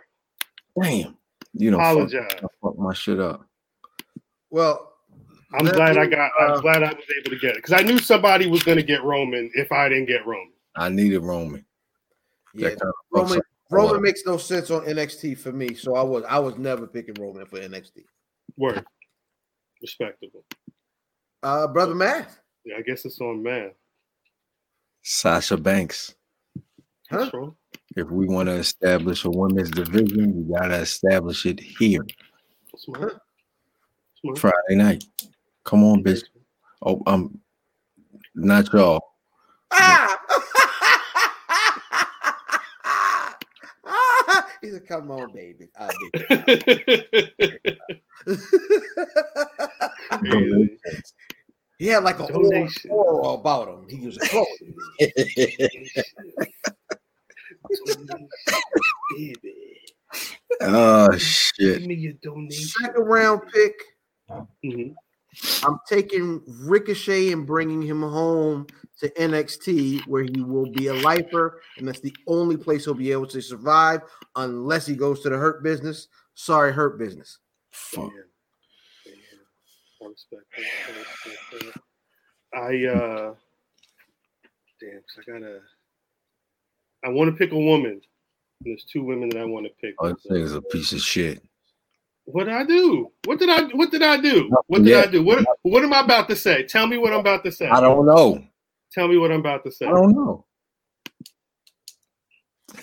[0.82, 1.18] damn.
[1.54, 2.32] You know, fuck, Apologize.
[2.38, 3.46] I fucked my shit up.
[4.50, 4.94] well,
[5.54, 6.32] I'm Let glad I me, got.
[6.40, 8.78] I'm uh, glad I was able to get it because I knew somebody was going
[8.78, 10.54] to get Roman if I didn't get Roman.
[10.78, 11.66] I needed Roman.
[12.54, 13.42] yeah, That kind of fucks
[13.72, 14.02] Roman up.
[14.02, 17.46] Makes no sense on NXT for me, so I was I was never picking Roman
[17.46, 18.04] for NXT.
[18.58, 18.86] Word,
[19.82, 20.44] respectable.
[21.42, 22.30] Uh, brother Matt,
[22.66, 23.72] Yeah, I guess it's on man.
[25.02, 26.14] Sasha Banks.
[27.10, 27.30] Huh?
[27.96, 32.06] If we want to establish a women's division, we gotta establish it here.
[32.78, 33.20] Smart.
[34.22, 34.38] Smart.
[34.38, 35.04] Friday night.
[35.66, 36.24] Come on, bitch.
[36.84, 37.40] Oh, um,
[38.36, 39.02] not y'all.
[39.72, 40.18] ah!
[44.62, 47.78] He said, "Come on, baby." I did.
[50.20, 50.80] Crazy.
[51.80, 52.92] he had like a aura, Donation.
[52.92, 53.88] aura about him.
[53.90, 54.48] He was a close.
[59.16, 59.78] Baby.
[60.64, 61.80] Oh shit.
[61.80, 62.68] Give me your donation.
[62.68, 63.74] Second round pick.
[64.64, 64.94] Mhm.
[65.64, 68.68] I'm taking Ricochet and bringing him home
[69.00, 73.12] to NXT, where he will be a lifer, and that's the only place he'll be
[73.12, 74.02] able to survive
[74.36, 76.08] unless he goes to the Hurt Business.
[76.36, 77.40] Sorry, Hurt Business.
[77.72, 78.12] Fuck.
[79.06, 79.14] Damn.
[79.16, 79.16] Damn.
[80.02, 81.76] I respect that.
[82.54, 82.60] I.
[82.60, 83.34] I uh
[84.82, 85.60] damn, 'cause I gotta
[87.06, 88.02] I want to pick a woman.
[88.62, 89.96] There's two women that I want to pick.
[90.00, 91.42] Oh, this nigga's a piece of shit.
[92.26, 93.12] What did I do?
[93.26, 94.50] What did I what did I do?
[94.68, 94.96] What did.
[94.96, 95.24] I do?
[95.24, 96.64] What what am I about to say?
[96.64, 97.68] Tell me what I'm about to say.
[97.68, 98.44] I don't know.
[98.92, 99.86] Tell me what I'm about to say.
[99.86, 100.46] I don't know.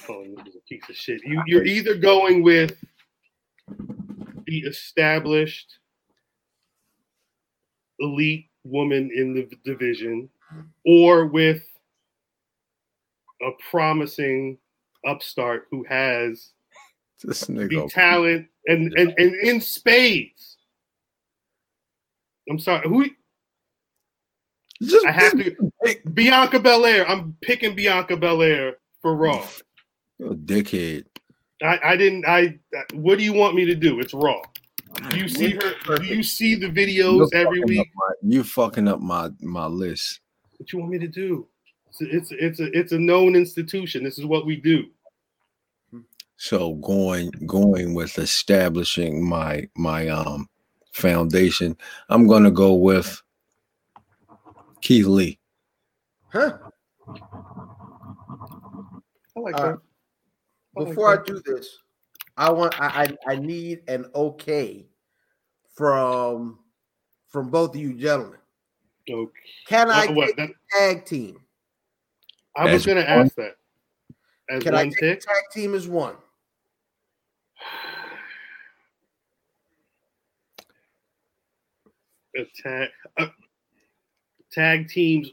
[0.08, 1.20] Oh, a piece of shit.
[1.24, 2.76] You you're either going with
[4.46, 5.78] the established
[8.00, 10.28] elite woman in the division,
[10.84, 11.62] or with
[13.42, 14.58] a promising
[15.06, 16.50] upstart who has
[17.22, 20.56] This the talent and, and and in spades.
[22.48, 22.88] I'm sorry.
[22.88, 23.06] Who
[24.82, 25.72] Just I have to
[26.14, 27.08] Bianca Belair.
[27.08, 29.46] I'm picking Bianca Belair for Raw.
[30.18, 31.04] You're a dickhead.
[31.62, 32.26] I, I didn't.
[32.26, 32.58] I.
[32.92, 34.00] What do you want me to do?
[34.00, 34.40] It's Raw.
[35.10, 35.96] Do you see her?
[35.96, 37.80] Do you see the videos You're every week?
[37.80, 40.20] up my- you fucking up my my list.
[40.56, 41.46] What you want me to do?
[41.88, 44.04] It's it's it's a it's a known institution.
[44.04, 44.84] This is what we do.
[46.40, 50.48] So going going with establishing my my um
[50.92, 51.76] foundation,
[52.08, 53.20] I'm gonna go with
[54.80, 55.38] Keith Lee.
[56.32, 56.58] Huh?
[59.36, 59.78] I like Uh, that.
[60.76, 61.76] I like Before I do this,
[62.36, 64.86] I want I, I I need an okay
[65.74, 66.60] from
[67.26, 68.38] from both of you gentlemen.
[69.10, 69.32] Okay.
[69.66, 71.40] Can I Uh, what, take that- tag team?
[72.56, 73.56] I was gonna ask that.
[74.48, 75.20] As Can I one take pick.
[75.20, 76.16] tag team as one?
[82.38, 83.26] A tag uh,
[84.50, 85.30] tag teams.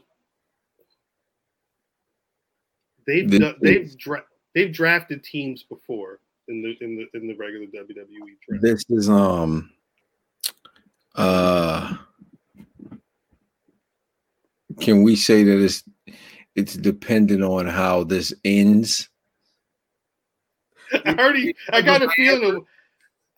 [3.06, 7.66] They've The- they've dra- they've drafted teams before in the in the in the regular
[7.66, 8.06] WWE
[8.48, 8.62] draft.
[8.62, 9.70] This is um
[11.14, 11.96] uh
[14.80, 15.84] can we say that it's
[16.56, 19.08] it's dependent on how this ends?
[21.04, 22.64] I already I got a feeling.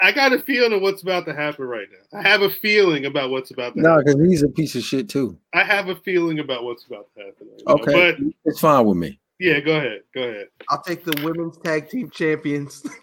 [0.00, 2.18] Of- I got a feeling of what's about to happen right now.
[2.18, 3.82] I have a feeling about what's about to happen.
[3.82, 4.04] No, happen.
[4.18, 5.38] because he's a piece of shit too.
[5.54, 7.48] I have a feeling about what's about to happen.
[7.50, 7.74] Right now.
[7.74, 9.18] Okay, But it's fine with me.
[9.40, 10.02] yeah, go ahead.
[10.14, 10.46] Go ahead.
[10.68, 12.82] I'll take the women's tag team champions.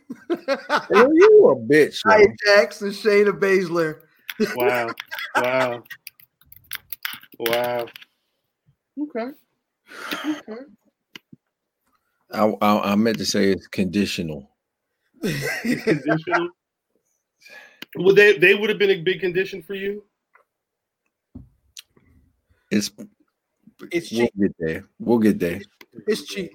[0.90, 2.00] Well, you a bitch.
[2.06, 2.18] yo.
[2.18, 4.02] Nia Jax and Shayna Baszler.
[4.56, 4.88] Wow.
[5.36, 5.84] wow.
[7.40, 7.86] Wow.
[9.02, 9.28] Okay.
[10.26, 10.62] Okay.
[12.32, 14.50] I, I I meant to say it's conditional.
[15.22, 16.50] conditional.
[17.98, 20.04] Well, they they would have been a big condition for you.
[22.72, 22.92] It's
[23.92, 24.86] It's we'll get there.
[25.00, 25.62] We'll get there.
[26.08, 26.52] It's cheap.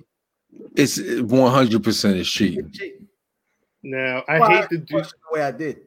[0.75, 2.59] It's one hundred percent is cheap.
[2.59, 3.09] It's cheap.
[3.83, 5.81] Now, I Well, hate asked to do the way I did.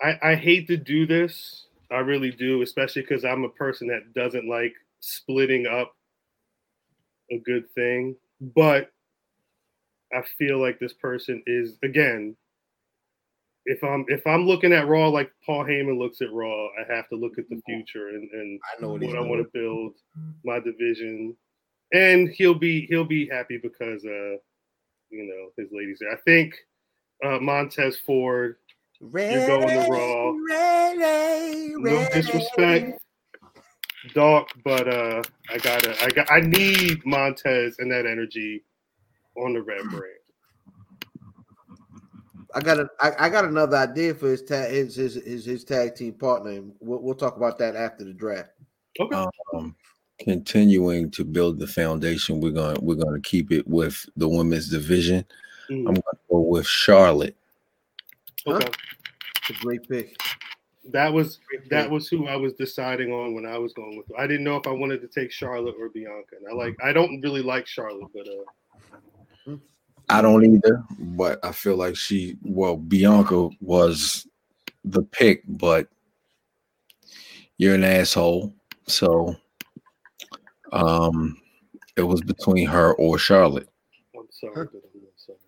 [0.00, 1.66] I, I hate to do this.
[1.90, 5.96] I really do, especially because I'm a person that doesn't like splitting up
[7.30, 8.16] a good thing.
[8.40, 8.90] But
[10.12, 12.36] I feel like this person is again.
[13.66, 17.08] If I'm if I'm looking at Raw like Paul Heyman looks at Raw, I have
[17.08, 19.94] to look at the future and, and I know what what I want to build
[20.44, 21.36] my division,
[21.92, 24.36] and he'll be he'll be happy because uh
[25.10, 26.12] you know his ladies there.
[26.12, 26.54] I think
[27.24, 28.56] uh Montez Ford.
[29.00, 30.32] You're going to Raw.
[30.48, 32.98] Ready, No disrespect,
[34.14, 38.64] Doc, but uh I gotta I got I need Montez and that energy
[39.36, 40.15] on the red brand.
[42.54, 45.64] I got a, I, I got another idea for his tag his his his, his
[45.64, 46.50] tag team partner.
[46.52, 48.50] and We'll, we'll talk about that after the draft.
[49.00, 49.24] Okay.
[49.54, 49.74] Um,
[50.20, 55.24] continuing to build the foundation, we're gonna we're gonna keep it with the women's division.
[55.70, 57.36] Mm, I'm gonna go with Charlotte.
[58.46, 58.68] okay.
[59.48, 60.16] It's a great pick.
[60.92, 61.40] That was
[61.70, 64.06] that was who I was deciding on when I was going with.
[64.18, 66.36] I didn't know if I wanted to take Charlotte or Bianca.
[66.38, 69.56] And I like I don't really like Charlotte, but uh
[70.08, 74.26] I don't either, but I feel like she well, Bianca was
[74.84, 75.88] the pick, but
[77.58, 78.54] you're an asshole.
[78.86, 79.34] So
[80.72, 81.36] um
[81.96, 83.68] it was between her or Charlotte.
[84.16, 85.38] I'm sorry, I'm sorry.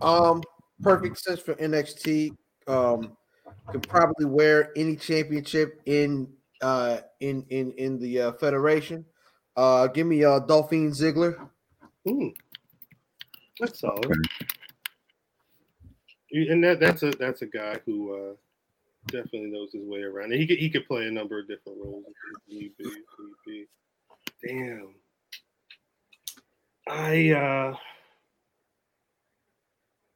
[0.00, 0.42] Um,
[0.82, 2.36] perfect sense for NXT.
[2.68, 3.16] Um,
[3.70, 6.28] could probably wear any championship in
[6.62, 9.04] uh in in in the uh, federation.
[9.56, 11.48] Uh, give me uh Dolphin Ziggler.
[12.06, 12.28] Hmm.
[13.60, 14.06] That's solid.
[14.06, 14.18] Okay.
[16.50, 18.34] and that that's a that's a guy who uh,
[19.08, 20.32] definitely knows his way around.
[20.32, 22.84] And he could he could play a number of different roles if need be.
[22.84, 23.66] If need be.
[24.48, 24.94] Damn.
[26.88, 27.76] I uh.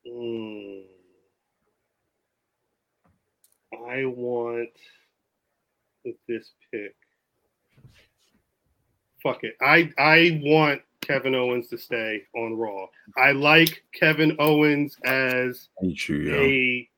[0.08, 0.82] mm,
[3.88, 4.70] I want
[6.04, 6.94] with this pick.
[9.22, 9.56] Fuck it.
[9.60, 12.86] I I want Kevin Owens to stay on Raw.
[13.16, 16.88] I like Kevin Owens as you, a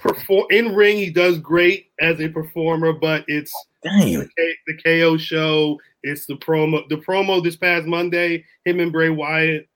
[0.00, 0.96] perform in ring.
[0.96, 3.52] He does great as a performer, but it's
[3.82, 5.78] the, K- the KO show.
[6.02, 6.88] It's the promo.
[6.88, 9.68] The promo this past Monday, him and Bray Wyatt.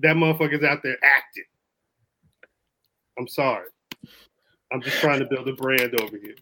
[0.00, 1.44] That motherfucker's out there acting.
[3.18, 3.68] I'm sorry.
[4.72, 6.34] I'm just trying to build a brand over here.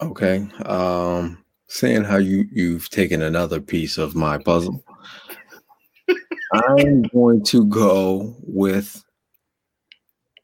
[0.00, 0.48] Okay.
[0.64, 4.82] Um, seeing how you you've taken another piece of my puzzle,
[6.52, 9.02] I'm going to go with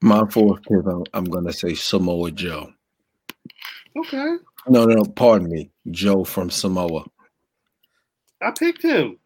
[0.01, 0.87] my fourth pick.
[0.87, 2.71] I'm, I'm going to say Samoa Joe.
[3.97, 4.37] Okay,
[4.69, 7.05] No, no, pardon me, Joe from Samoa.
[8.43, 9.19] I picked him.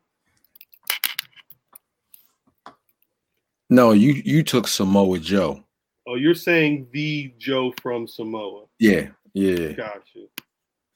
[3.70, 5.64] No, you you took Samoa Joe.
[6.06, 8.64] Oh, you're saying the Joe from Samoa?
[8.78, 9.72] Yeah, yeah.
[9.72, 10.00] Gotcha.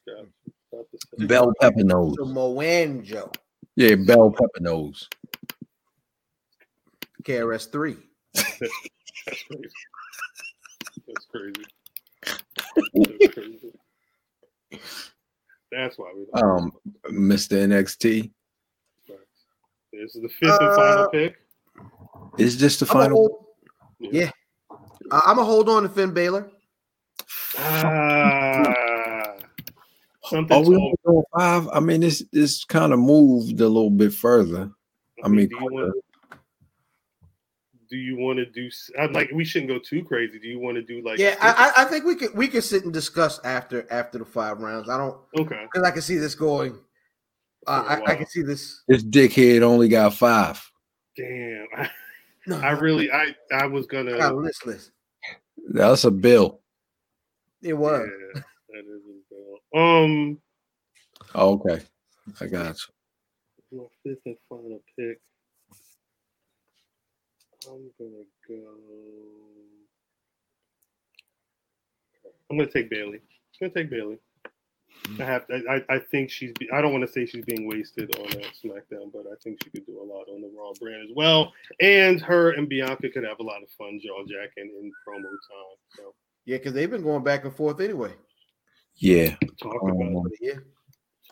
[0.06, 0.26] you.
[0.72, 0.78] Got you.
[0.80, 2.14] About to say- Bell pepper nose.
[2.18, 3.30] Samoan Joe,
[3.76, 5.08] Yeah, bell pepper nose.
[7.24, 7.96] KRS three.
[8.34, 8.58] That's
[9.48, 9.68] crazy.
[11.06, 11.64] That's crazy.
[12.94, 13.72] That's crazy.
[15.70, 16.44] That's why we don't.
[16.44, 16.72] Um,
[17.10, 17.56] Mr.
[17.66, 18.30] NXT.
[19.92, 21.36] This is the fifth and final Uh, pick.
[22.38, 23.16] Is this the I'm final?
[23.18, 23.46] hold,
[24.00, 24.30] yeah,
[25.10, 26.50] I- I'm gonna hold on to Finn Balor.
[27.58, 28.11] Ah,
[30.32, 30.56] something.
[30.56, 31.68] Are we only going five?
[31.72, 34.70] I mean, this this kind of moved a little bit further.
[35.24, 35.94] I mean, do you want?
[37.90, 38.66] Do you want to do?
[38.68, 40.38] s- I'm like, we shouldn't go too crazy.
[40.38, 41.18] Do you want to do like?
[41.18, 41.36] Yeah.
[41.40, 44.60] I, I- I think we could we could sit and discuss after after the five
[44.60, 44.88] rounds.
[44.88, 45.66] I don't okay.
[45.70, 46.78] because I can see this going.
[47.66, 48.16] Uh, For a I, I while.
[48.16, 48.82] can see this.
[48.88, 50.60] This dickhead only got five.
[51.16, 51.90] Damn, I,
[52.46, 54.14] No, I really, I, I was gonna.
[54.16, 54.90] I got a list list.
[55.68, 56.60] That's a bill.
[57.62, 58.08] It Yeah, was.
[58.34, 59.11] that is a bill.
[59.74, 60.38] Um,
[61.34, 61.82] Oh, okay,
[62.40, 62.76] I got
[63.72, 63.78] you.
[63.78, 65.18] my fifth and final pick.
[67.66, 68.54] I'm gonna go.
[72.50, 73.18] I'm gonna take Bayley.
[73.20, 74.18] I'm gonna take Bayley.
[75.18, 75.44] I have.
[75.50, 76.52] I, I- I think she's.
[76.58, 79.62] be- I don't want to say she's being wasted on uh, SmackDown, but I think
[79.64, 81.52] she could do a lot on the Raw brand as well.
[81.80, 85.78] And her and Bianca could have a lot of fun jaw jacking in promo time.
[85.96, 86.14] So
[86.44, 88.12] Yeah, because they've been going back and forth anyway.
[88.96, 90.38] Yeah, talk about Um, it.
[90.40, 90.58] Yeah.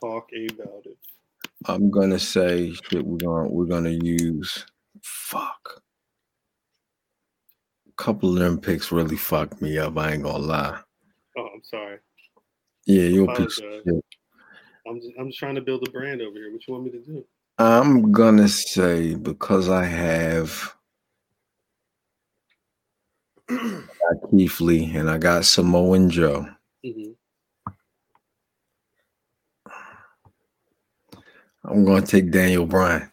[0.01, 0.99] Talk about it.
[1.67, 3.05] I'm gonna say shit.
[3.05, 4.67] We're gonna we're gonna use.
[5.03, 5.83] Fuck.
[7.89, 9.97] A couple of them picks really fucked me up.
[9.99, 10.81] I ain't gonna lie.
[11.37, 11.99] Oh, I'm sorry.
[12.87, 13.83] Yeah, you're a piece of Apologize.
[13.87, 14.05] shit.
[14.89, 16.51] I'm just, I'm just trying to build a brand over here.
[16.51, 17.25] What you want me to do?
[17.59, 20.75] I'm gonna say because I have
[23.51, 26.47] I got Keith Lee and I got Samoan Joe.
[26.85, 27.11] Mm-hmm.
[31.65, 33.11] I'm gonna take Daniel Bryan.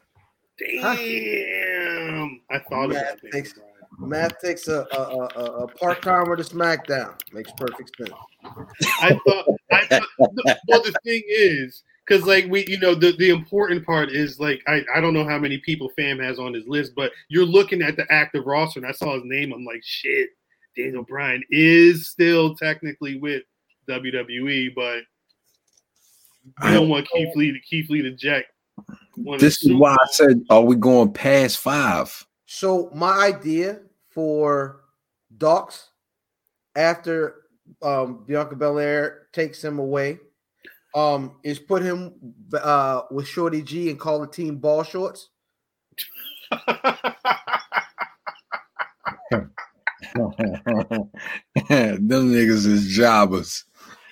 [0.57, 3.31] Damn, I thought Yeah, about that.
[3.31, 3.53] thanks.
[3.99, 7.13] Matt takes a a, a, a- a part timer to SmackDown.
[7.33, 8.11] Makes perfect sense.
[9.01, 9.45] I thought.
[9.71, 10.03] I thought.
[10.67, 14.61] Well, the thing is, because like we, you know, the the important part is like
[14.67, 17.81] I I don't know how many people Fam has on his list, but you're looking
[17.81, 19.51] at the active roster, and I saw his name.
[19.51, 20.29] I'm like, shit,
[20.75, 23.43] Daniel Bryan is still technically with
[23.89, 25.01] WWE, but
[26.59, 28.45] I don't want Keith Lee to Keith Lee to jack.
[29.39, 32.25] This is why I said, are we going past five?
[32.45, 33.79] So my idea
[34.09, 34.81] for
[35.35, 35.89] Docs
[36.75, 37.43] after
[37.81, 40.19] um, Bianca Belair takes him away
[40.95, 42.13] um, is put him
[42.53, 45.29] uh, with Shorty G and call the team Ball Shorts.
[51.69, 53.65] Them niggas is jobbers.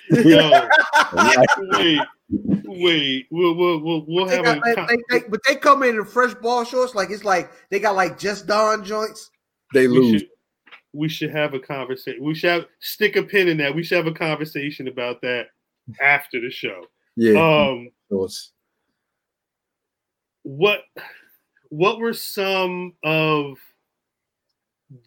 [0.12, 0.68] Yo,
[1.72, 2.00] wait,
[2.30, 3.28] wait.
[3.32, 4.62] We'll we'll we'll, we'll They have got- a.
[4.64, 7.80] they- they- they- but they come in in fresh ball shorts, like it's like they
[7.80, 9.30] got like just Don joints.
[9.74, 10.22] They we lose.
[10.22, 10.30] should,
[10.94, 12.24] we should have a conversation.
[12.24, 13.76] We should have, stick a pin in that.
[13.76, 15.48] We should have a conversation about that
[16.02, 16.86] after the show.
[17.18, 17.40] Yeah.
[17.40, 18.52] Um, shorts.
[20.44, 20.82] what
[21.70, 23.58] what were some of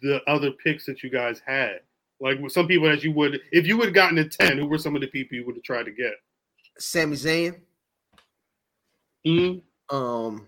[0.01, 1.79] the other picks that you guys had?
[2.21, 4.77] Like some people that you would, if you would have gotten a ten, who were
[4.77, 6.13] some of the people you would have tried to get?
[6.79, 7.61] Sami Zayn.
[9.25, 10.47] Mm, Um,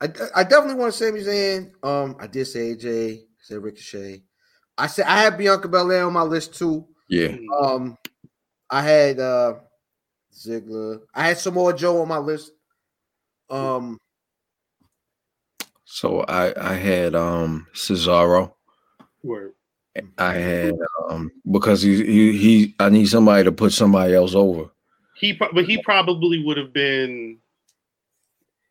[0.00, 1.72] I, I definitely want Sami Zayn.
[1.82, 4.22] Um, I did say AJ said Ricochet.
[4.78, 6.86] I said I had Bianca Belair on my list too.
[7.08, 7.36] Yeah.
[7.60, 7.96] Um,
[8.68, 9.54] I had uh
[10.32, 11.00] Ziggler.
[11.14, 12.52] I had Samoa Joe on my list.
[13.48, 13.98] Um,
[15.84, 18.52] So I I had um Cesaro.
[19.22, 19.54] Word.
[20.18, 20.74] I had
[21.08, 24.70] um because he he, he I need somebody to put somebody else over.
[25.18, 27.38] He, but he probably would have been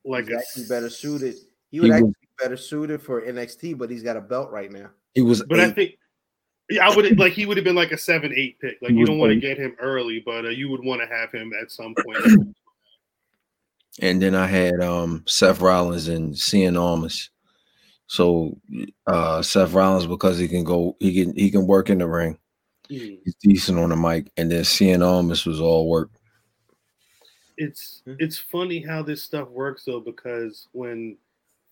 [0.03, 1.33] like he's a better suited.
[1.71, 4.51] He He would was- actually be better suited for NXT, but he's got a belt
[4.51, 4.89] right now.
[5.15, 5.97] He was But I think,
[6.69, 8.77] yeah, I would like he would have been like a seven eight pick.
[8.81, 11.07] Like He you don't want to get him early, but uh, you would want to
[11.07, 12.55] have him at some point.
[14.01, 17.29] and then I had um Seth Rollins and Cien Almas.
[18.07, 18.57] So
[19.07, 22.37] uh Seth Rollins because he can go he can he can work in the ring.
[22.89, 23.17] Mm.
[23.23, 24.31] He's decent on the mic.
[24.37, 26.11] And then Cien Almas was all work.
[27.57, 28.15] It's Hmm.
[28.19, 31.17] it's funny how this stuff works though, because when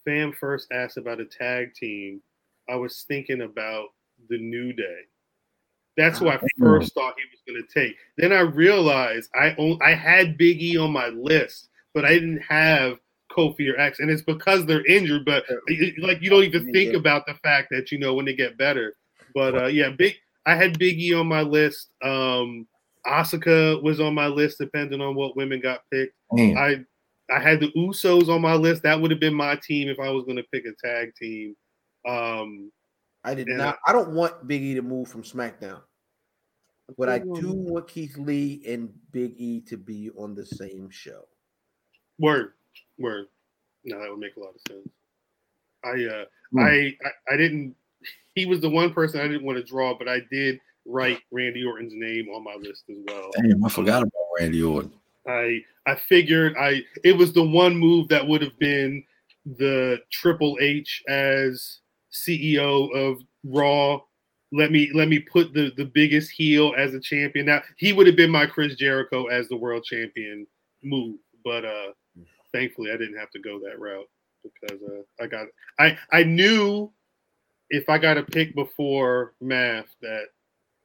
[0.06, 2.22] Fam first asked about a tag team,
[2.70, 3.90] I was thinking about
[4.30, 5.02] the New Day.
[5.96, 7.96] That's who I first thought he was going to take.
[8.18, 12.40] Then I realized I own, I had Big E on my list, but I didn't
[12.42, 13.00] have
[13.32, 15.24] Kofi or X, and it's because they're injured.
[15.26, 15.46] But
[16.00, 18.96] like you don't even think about the fact that you know when they get better.
[19.36, 20.16] But uh, yeah, big.
[20.46, 21.90] I had Big E on my list.
[22.02, 22.68] Um,
[23.06, 26.16] Asuka was on my list, depending on what women got picked.
[26.36, 26.58] Damn.
[26.58, 26.86] I
[27.34, 28.84] I had the Usos on my list.
[28.84, 31.56] That would have been my team if I was going to pick a tag team.
[32.08, 32.72] Um,
[33.24, 33.78] I did not.
[33.88, 35.82] I don't want Big E to move from SmackDown,
[36.98, 41.24] but I do want Keith Lee and Big E to be on the same show.
[42.20, 42.54] word,
[43.00, 43.28] word.
[43.86, 44.90] No, that would make a lot of sense.
[45.84, 46.60] I uh, Hmm.
[46.60, 47.76] I, I I didn't.
[48.36, 51.64] He was the one person I didn't want to draw, but I did write Randy
[51.64, 53.32] Orton's name on my list as well.
[53.36, 54.92] Damn, I forgot about Randy Orton.
[55.28, 59.04] I I figured I it was the one move that would have been
[59.46, 61.80] the Triple H as
[62.12, 64.00] CEO of Raw.
[64.52, 67.46] Let me let me put the the biggest heel as a champion.
[67.46, 70.46] Now he would have been my Chris Jericho as the world champion
[70.84, 71.92] move, but uh
[72.54, 74.08] thankfully I didn't have to go that route
[74.44, 75.48] because uh I got
[75.80, 76.92] I I knew
[77.70, 80.26] if I got a pick before math that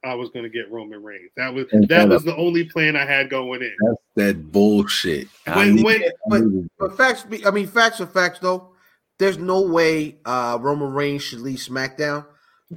[0.03, 1.29] I was going to get Roman Reigns.
[1.35, 3.75] That was And that was the only plan I had going in.
[3.85, 5.27] That's that bullshit.
[5.45, 6.43] When- when- but-
[6.77, 8.73] But facts, be, I mean, facts are facts though.
[9.17, 12.25] There's no way uh Roman Reigns should leave SmackDown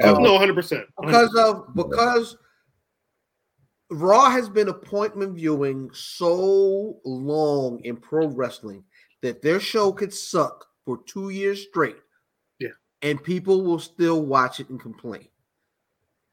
[0.01, 0.21] Ever.
[0.21, 0.87] no, hundred percent.
[1.01, 2.37] because of because
[3.91, 8.83] Raw has been appointment viewing so long in pro wrestling
[9.21, 11.99] that their show could suck for two years straight.
[12.59, 12.71] Yeah.
[13.03, 15.29] And people will still watch it and complain.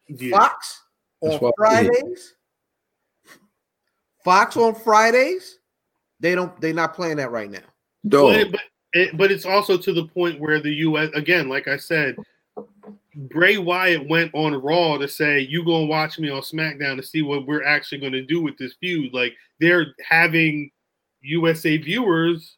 [0.10, 0.38] Yeah.
[0.38, 0.84] Fox
[1.22, 1.91] on what I did.
[1.91, 2.36] Fridays.
[4.24, 5.60] Fox on Fridays.
[6.20, 6.60] They don't.
[6.60, 7.60] They're not playing that right now.
[8.07, 8.62] Dog, But, but,
[8.93, 11.10] it, but it's also to the point where the U.S.
[11.14, 12.18] again, like I said,
[13.16, 17.22] Bray Wyatt went on Raw to say, "You gonna watch me on SmackDown to see
[17.22, 20.72] what we're actually going to do with this feud." Like they're having
[21.22, 22.57] USA viewers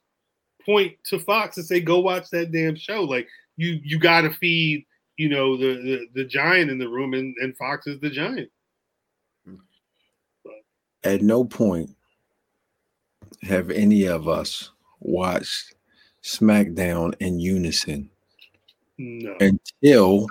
[0.66, 3.28] point to Fox and say, "Go watch that damn show." Like
[3.58, 4.86] you, you got to feed,
[5.18, 8.49] you know, the, the the giant in the room, and, and Fox is the giant.
[9.45, 9.55] Hmm.
[11.03, 11.89] at no point
[13.43, 15.74] have any of us watched
[16.24, 18.09] SmackDown in unison
[18.97, 20.28] No, until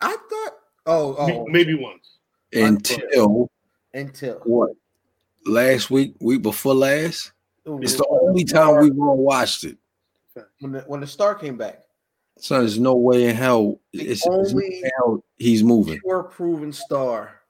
[0.00, 0.52] I thought.
[0.86, 2.18] Oh, oh, maybe once.
[2.52, 3.50] until
[3.94, 4.70] until what
[5.46, 7.32] last week, week before last.
[7.68, 9.76] Ooh, It's the only time we've all watched it.
[10.60, 11.82] when the, when the star came back.
[12.38, 16.00] So there's no way in hell it's, there's no only- way hell he's moving.
[16.00, 17.40] pure proven star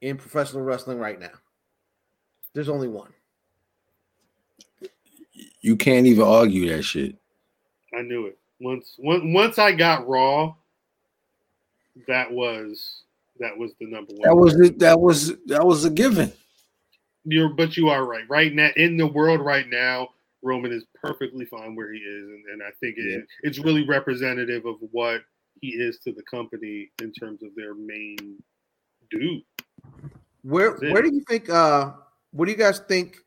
[0.00, 1.30] in professional wrestling right now.
[2.54, 3.12] There's only one.
[5.60, 7.16] You can't even argue that shit.
[7.96, 8.38] I knew it.
[8.60, 10.54] Once once once I got Raw,
[12.08, 13.02] that was
[13.38, 14.22] that was the number one.
[14.22, 14.78] That was it.
[14.78, 16.32] That was that was a given.
[17.24, 18.28] You're, but you are right.
[18.28, 20.08] Right now, in the world right now,
[20.42, 23.18] Roman is perfectly fine where he is, and, and I think it, Yeah.
[23.42, 25.22] it's really representative of what
[25.60, 28.42] he is to the company in terms of their main
[29.10, 29.42] dude.
[30.42, 31.92] Where where do you think uh
[32.32, 33.18] what do you guys think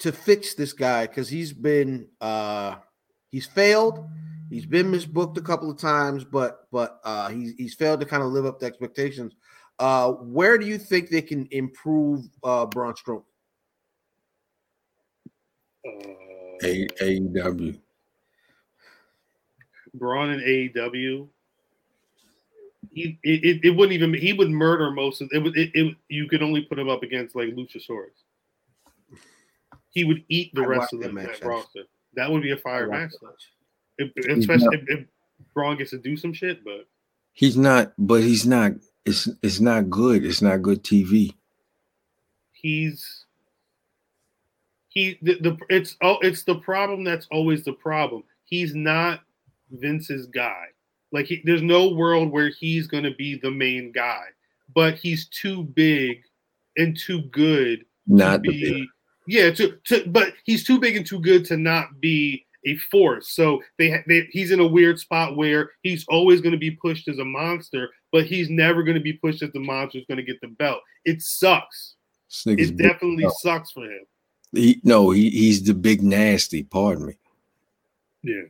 [0.00, 1.06] to fix this guy?
[1.06, 2.76] Because he's been uh
[3.30, 4.08] he's failed,
[4.50, 8.22] he's been misbooked a couple of times, but but uh he's he's failed to kind
[8.24, 9.34] of live up to expectations.
[9.78, 13.22] Uh where do you think they can improve uh Braun Strowman?
[15.86, 16.14] Uh,
[16.62, 17.78] A- AEW.
[19.94, 21.28] Braun and AEW.
[22.90, 25.42] He it, it, it wouldn't even he would murder most of it.
[25.42, 28.10] Would it, it you could only put him up against like Luchasaurus.
[29.90, 31.82] He would eat the I'd rest of the match, that roster.
[32.14, 33.12] That would be a fire match.
[33.22, 33.46] watched
[33.98, 35.06] If, especially if, if
[35.54, 36.86] Braun gets to do some shit, but
[37.32, 38.72] He's not, but he's not.
[39.04, 40.24] It's it's not good.
[40.24, 41.34] It's not good TV.
[42.52, 43.21] He's
[44.92, 48.24] he the, the it's oh it's the problem that's always the problem.
[48.44, 49.20] He's not
[49.70, 50.66] Vince's guy.
[51.12, 54.24] Like he, there's no world where he's going to be the main guy,
[54.74, 56.22] but he's too big
[56.76, 58.88] and too good Not to be
[59.26, 63.28] yeah to, to but he's too big and too good to not be a force
[63.34, 67.08] so they, they he's in a weird spot where he's always going to be pushed
[67.08, 70.16] as a monster but he's never going to be pushed as the monster who's going
[70.16, 71.94] to get the belt it sucks
[72.46, 73.32] it definitely No.
[73.40, 74.04] sucks for him
[74.52, 76.62] He, no, he, he's the big nasty.
[76.62, 77.14] Pardon me.
[78.22, 78.42] yeah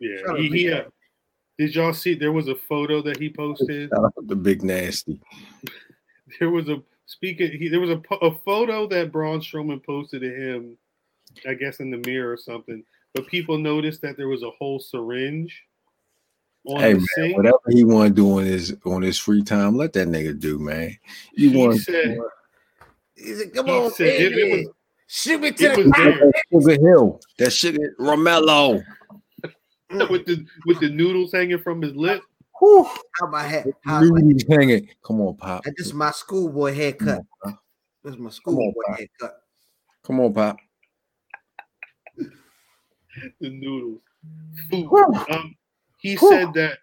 [0.00, 0.84] yeah he, he, uh,
[1.58, 3.90] did y'all see there was a photo that he posted
[4.26, 5.20] the big nasty.
[6.40, 10.32] there was a speaking he, there was a, a photo that Braun Strowman posted to
[10.32, 10.76] him
[11.46, 12.84] I guess in the mirror or something
[13.14, 15.64] but people noticed that there was a whole syringe
[16.64, 17.36] on Hey the man, sink.
[17.36, 20.58] whatever he want to do on his on his free time, let that nigga do,
[20.58, 20.96] man.
[21.34, 22.18] You He want said,
[23.16, 24.66] He said, "Come he on, said it, it baby.
[24.66, 24.74] was
[25.08, 28.84] shoot me to it the was ground." Sugar Hill, that sugar Roemello.
[30.10, 32.22] with the with the noodles hanging from his lip.
[32.60, 32.88] Whew,
[33.18, 33.72] how my head?
[33.84, 34.88] How my, Noodles hanging.
[35.04, 35.64] Come on, pop.
[35.64, 37.24] this is my schoolboy haircut.
[37.42, 37.58] Come on,
[38.04, 39.40] This is my schoolboy haircut.
[40.04, 40.56] Come on, pop.
[43.40, 44.00] The noodles,
[44.70, 44.88] food.
[45.32, 45.56] Um,
[46.00, 46.78] he said that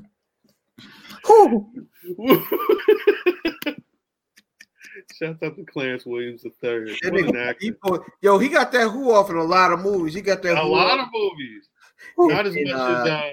[5.18, 6.52] Shout out to Clarence Williams III.
[7.02, 8.04] What an he actor.
[8.20, 10.14] yo, he got that who off in a lot of movies.
[10.14, 11.06] He got that A lot off.
[11.06, 11.68] of movies.
[12.18, 13.30] Not as In, much uh, as uh,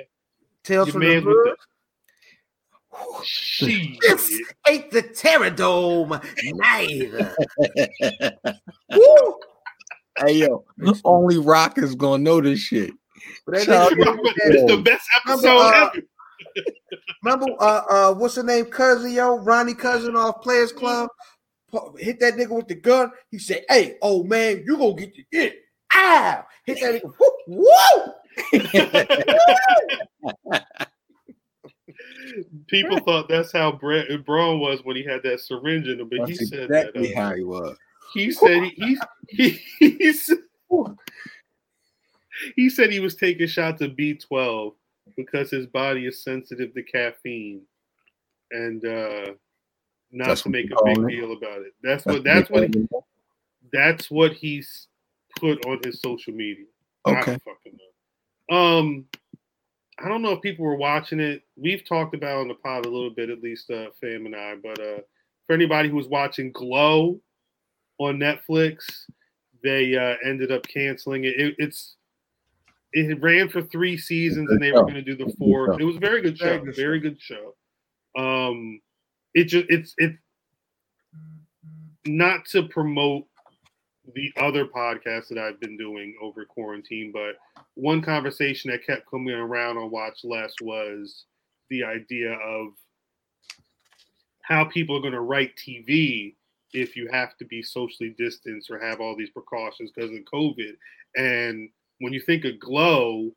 [0.63, 1.57] Tales your from the man with Hood.
[3.59, 6.23] the This ain't the Terrordome
[6.53, 7.35] neither.
[10.17, 10.63] Hey yo,
[11.03, 12.93] only Rock is gonna know this shit.
[13.45, 16.05] But that Shout It's the best Remember, episode uh, ever.
[17.23, 18.65] Remember, uh, uh, what's the name?
[18.65, 21.09] Cousin, yo, Ronnie Cousin off Players Club.
[21.97, 23.11] Hit that nigga with the gun.
[23.31, 25.55] He said, "Hey, old man, you gonna get the it."
[25.93, 26.45] Ow!
[26.65, 27.11] Hit that nigga.
[27.47, 27.65] Woo!
[27.65, 28.13] Woo!
[32.67, 36.27] People thought that's how Brett Braun was when he had that syringe in him, but
[36.27, 37.19] he That's said exactly that.
[37.19, 37.77] uh, how he was.
[38.13, 38.97] he said he
[39.29, 40.37] he, he, he, said,
[42.55, 44.73] he said he was taking shots of B12
[45.15, 47.61] because his body is sensitive to caffeine,
[48.51, 49.33] and uh,
[50.11, 51.07] not That's to make a big it?
[51.07, 51.73] deal about it.
[51.83, 52.87] That's what that's what he,
[53.71, 54.87] that's what he's
[55.39, 56.65] put on his social media.
[57.05, 57.31] I Okay.
[57.31, 57.77] don't fucking
[58.49, 58.55] know.
[58.55, 59.05] Um,
[59.99, 61.43] I don't know if people were watching it.
[61.55, 64.35] We've talked about it on the pod a little bit, at least uh, Fam and
[64.35, 64.55] I.
[64.61, 64.99] But uh,
[65.47, 67.19] for anybody who was watching Glow
[67.97, 68.83] on Netflix,
[69.63, 71.39] they uh, ended up canceling it.
[71.39, 71.55] it.
[71.57, 71.95] It's
[72.95, 75.79] it ran for three seasons, and they were going to do the fourth.
[75.79, 76.63] It was a very good show.
[76.75, 77.53] Very good show.
[78.17, 78.79] Um,
[79.33, 80.17] it just it's it's
[82.05, 83.25] not to promote
[84.13, 87.35] the other podcasts that I've been doing over quarantine, but
[87.73, 91.25] one conversation that kept coming around on Watch Less was
[91.69, 92.69] the idea of
[94.41, 96.35] how people are going to write TV
[96.71, 100.75] if you have to be socially distanced or have all these precautions because of COVID.
[101.15, 101.69] And
[101.99, 103.31] when you think of Glow,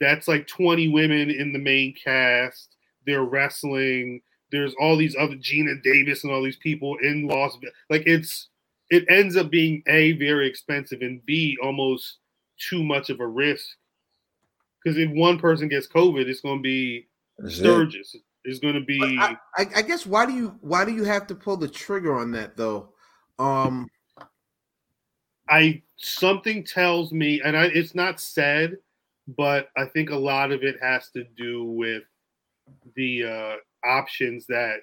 [0.00, 2.76] that's like 20 women in the main cast.
[3.06, 4.22] They're wrestling.
[4.50, 7.74] There's all these other Geena Davis and all these people in Las Vegas.
[7.88, 8.48] Like it's
[8.88, 12.18] it ends up being a very expensive and b almost
[12.58, 13.66] too much of a risk
[14.82, 17.06] because if one person gets COVID, it's going to be
[17.38, 17.58] That's it.
[17.58, 18.16] Sturgis.
[18.44, 21.26] It's going to be I, I, I guess why do you why do you have
[21.26, 22.90] to pull the trigger on that though?
[23.38, 23.86] Um,
[25.50, 28.78] I something tells me, and I, it's not said,
[29.36, 32.04] but I think a lot of it has to do with
[32.94, 34.78] the uh, options that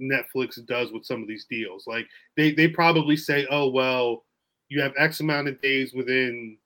[0.00, 1.84] Netflix does with some of these deals.
[1.86, 2.06] Like
[2.36, 4.24] they they probably say, oh well,
[4.68, 6.58] you have X amount of days within.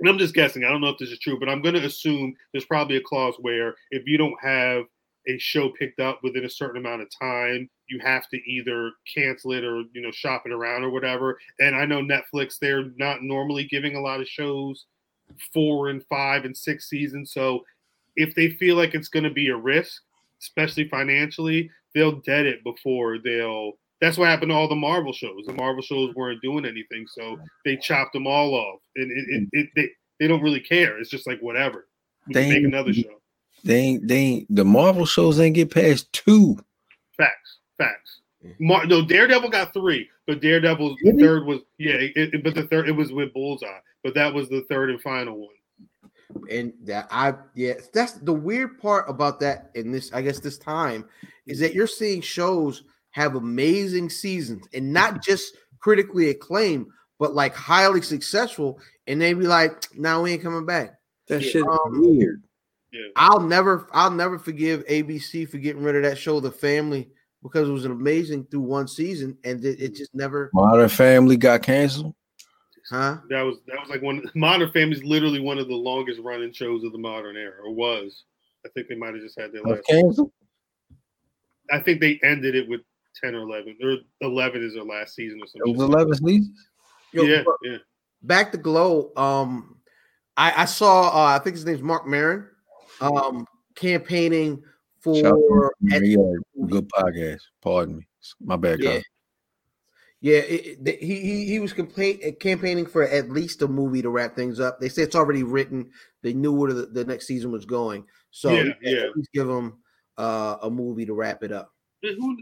[0.00, 0.64] And I'm just guessing.
[0.64, 3.02] I don't know if this is true, but I'm going to assume there's probably a
[3.02, 4.84] clause where if you don't have
[5.28, 9.52] a show picked up within a certain amount of time, you have to either cancel
[9.52, 11.38] it or you know shop it around or whatever.
[11.60, 14.86] And I know Netflix they're not normally giving a lot of shows
[15.52, 17.32] four and five and six seasons.
[17.32, 17.64] So
[18.16, 20.02] if they feel like it's going to be a risk,
[20.40, 23.72] especially financially, they'll dead it before they'll.
[24.00, 25.44] That's what happened to all the Marvel shows.
[25.46, 29.48] The Marvel shows weren't doing anything, so they chopped them all off, and it, it,
[29.52, 29.88] it, they
[30.18, 30.98] they don't really care.
[30.98, 31.86] It's just like whatever.
[32.26, 33.21] We They- make another show.
[33.64, 36.58] They ain't they ain't the Marvel shows ain't get past two.
[37.16, 38.20] Facts, facts.
[38.58, 41.22] Mar- no, Daredevil got three, but Daredevil's the Did he?
[41.22, 44.48] third was yeah, it, it- but the third it was with Bullseye, but that was
[44.48, 45.54] the third and final one.
[46.50, 50.58] and that I yeah, that's the weird part about that in this, I guess this
[50.58, 51.04] time
[51.46, 56.86] is that you're seeing shows have amazing seasons and not just critically acclaimed,
[57.18, 60.94] but like highly successful, and they be like, "Now we ain't coming back."
[61.28, 62.42] That Yeah, shit um, weird.
[63.16, 67.08] I'll never, I'll never forgive ABC for getting rid of that show, The Family,
[67.42, 71.36] because it was an amazing through one season, and it, it just never, Modern Family
[71.36, 72.14] got canceled.
[72.90, 73.18] huh?
[73.30, 76.52] That was that was like one Modern Family is literally one of the longest running
[76.52, 78.24] shows of the modern era, or was.
[78.64, 79.86] I think they might have just had their Was last.
[79.88, 80.30] canceled.
[81.72, 82.82] I think they ended it with
[83.22, 85.72] ten or eleven, or eleven is their last season or It something.
[85.76, 86.66] was eleven seasons.
[87.12, 87.78] Yo, yeah, yeah.
[88.22, 89.10] back to Glow.
[89.16, 89.78] Um,
[90.36, 92.46] I, I saw, uh, I think his name's Marc Maron,
[93.02, 94.62] um, campaigning
[95.00, 96.04] for to at- him.
[96.04, 96.20] He had
[96.62, 97.40] a good podcast.
[97.60, 98.06] Pardon me.
[98.40, 98.92] My bad, Yeah.
[98.92, 99.02] Kyle.
[100.20, 104.10] Yeah, it, it- he, he he was complain, campaigning for at least a movie to
[104.10, 104.78] wrap things up.
[104.78, 105.90] They say it's already written.
[106.22, 109.04] They knew where the, the next season was going, so Yeah, at yeah.
[109.16, 109.78] least give them
[110.18, 111.72] uh, a movie to wrap it up.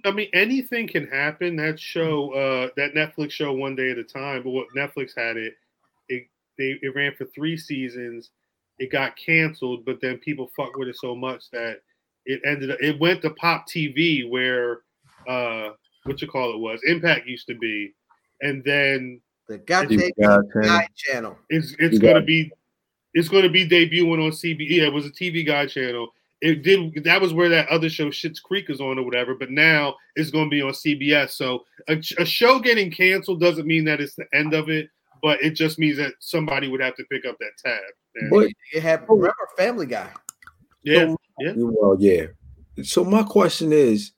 [0.05, 1.57] I mean, anything can happen.
[1.57, 4.43] That show, uh, that Netflix show, one day at a time.
[4.43, 5.55] But what Netflix had it,
[6.11, 6.25] it
[6.59, 8.31] they it ran for three seasons.
[8.81, 11.81] It got canceled, but then people fucked with it so much that
[12.27, 12.79] it ended up.
[12.81, 14.81] It went to Pop TV, where
[15.29, 15.69] uh,
[16.05, 17.95] what you call it was Impact used to be,
[18.41, 20.63] and then The goddamn You got him.
[20.63, 21.37] guy channel.
[21.51, 22.51] it's it's You going to be
[23.15, 24.67] it's going to be debuting on CB.
[24.69, 26.09] Yeah, it was a TV Guide channel.
[26.41, 29.35] It did that was where that other show Schitt's Creek is on or whatever.
[29.35, 31.33] But now it's going to be on CBS.
[31.33, 34.89] So a, a show getting canceled doesn't mean that it's the end of it,
[35.23, 37.81] but it just means that somebody would have to pick up that tab.
[38.17, 40.11] And- But It had remember Family Guy.
[40.83, 41.53] yeah, yeah.
[41.57, 42.27] well, yeah.
[42.83, 44.13] So my question is,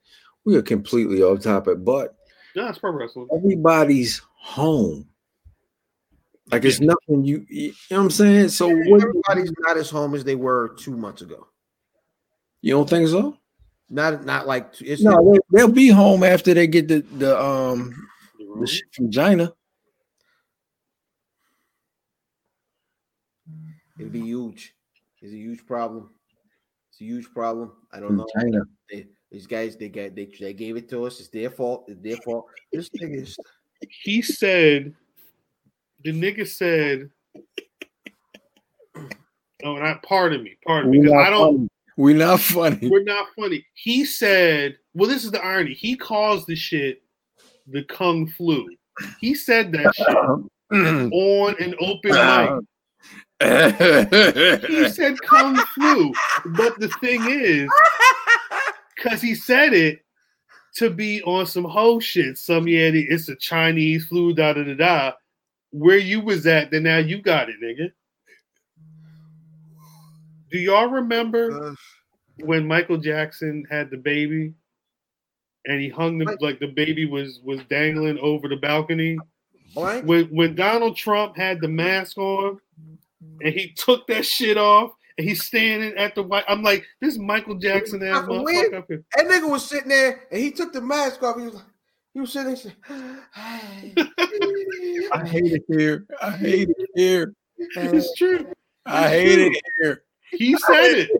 [0.44, 2.14] we are completely off topic, but
[2.56, 3.28] No, it's pro wrestling.
[3.34, 5.08] everybody's home.
[6.50, 8.48] Like it's nothing you, you know what I'm saying?
[8.48, 11.46] So what, Everybody's not as home as they were two months ago.
[12.60, 13.38] you don't think so?
[13.88, 17.94] Not not like it's No, they, they'll be home after they get the the um
[18.38, 19.52] The the shit from China.
[23.98, 24.74] It'd be huge.
[25.20, 26.10] It's a huge problem.
[26.90, 27.72] It's a huge problem.
[27.92, 28.26] I don't know.
[28.38, 28.60] China.
[28.90, 31.20] They, these guys, they got they, they gave it to us.
[31.20, 31.84] It's their fault.
[31.88, 32.46] It's their fault.
[32.72, 33.36] This nigga is
[34.04, 34.94] He said,
[36.04, 37.10] the nigga said,
[39.64, 41.68] "Oh, not pardon me, pardon me, We because not I don't." funny.
[41.96, 42.88] We not funny.
[42.88, 43.66] We're not funny.
[43.74, 45.74] He said, well, this is the irony.
[45.74, 47.02] He calls the shit
[47.66, 48.66] the Kung Flu.
[49.20, 50.08] He said that shit
[50.72, 52.64] on an open mic.
[53.42, 56.12] He said Kung Flu.
[56.56, 57.70] But the thing is,
[58.96, 60.04] because he said it
[60.76, 64.74] to be on some whole shit, some yeah, it's a Chinese flu, da da da
[64.74, 65.12] da.
[65.70, 67.92] Where you was at, then now you got it, nigga.
[70.50, 71.74] Do y'all remember?
[72.38, 74.52] when Michael Jackson had the baby
[75.66, 79.18] and he hung the like the baby was was dangling over the balcony.
[79.74, 80.06] blank.
[80.06, 82.58] When when Donald Trump had the mask on
[83.42, 86.44] and he took that shit off and he's standing at the white.
[86.48, 89.04] I'm like, this Michael Jackson ass Fucking motherfucker up here.
[89.16, 91.36] That nigga was sitting there and he took the mask off.
[91.38, 91.64] He was like,
[92.14, 93.18] he was sitting there.
[93.36, 96.06] I hate it here.
[96.20, 97.34] I hate it here.
[97.58, 98.46] It's true.
[98.86, 100.02] I hate it here.
[100.30, 101.10] He said it.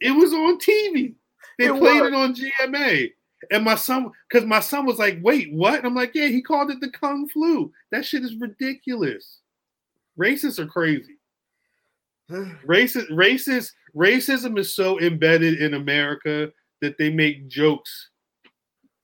[0.00, 1.14] It was on TV.
[1.58, 2.08] They It played was.
[2.08, 3.10] it on GMA.
[3.50, 5.74] And my son, because my son was like, wait, what?
[5.76, 7.70] And I'm like, yeah, he called it the Kung Flu.
[7.90, 9.40] That shit is ridiculous.
[10.18, 11.13] Racists are crazy.
[12.30, 18.10] Racist, racist, racism is so embedded in America that they make jokes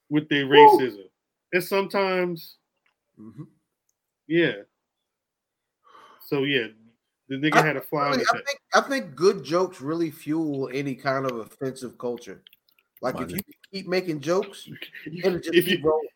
[0.08, 1.04] with their racism.
[1.52, 2.56] And sometimes,
[3.18, 3.46] Mhm.
[4.26, 4.62] yeah.
[6.26, 6.68] So yeah,
[7.28, 8.46] the nigga had a fly on Really, his I head.
[8.46, 12.42] think I think good jokes really fuel any kind of offensive culture.
[13.02, 13.34] Like if Money.
[13.46, 14.68] you keep making jokes,
[15.06, 16.08] it'll just If keep you rolling.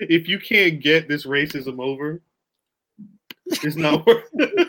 [0.00, 2.22] if you can't get this racism over,
[3.46, 4.68] it's not worth it.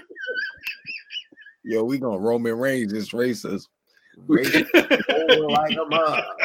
[1.68, 3.68] Yo, we gonna Roman Reigns this racist.
[4.26, 5.78] Raise it over like.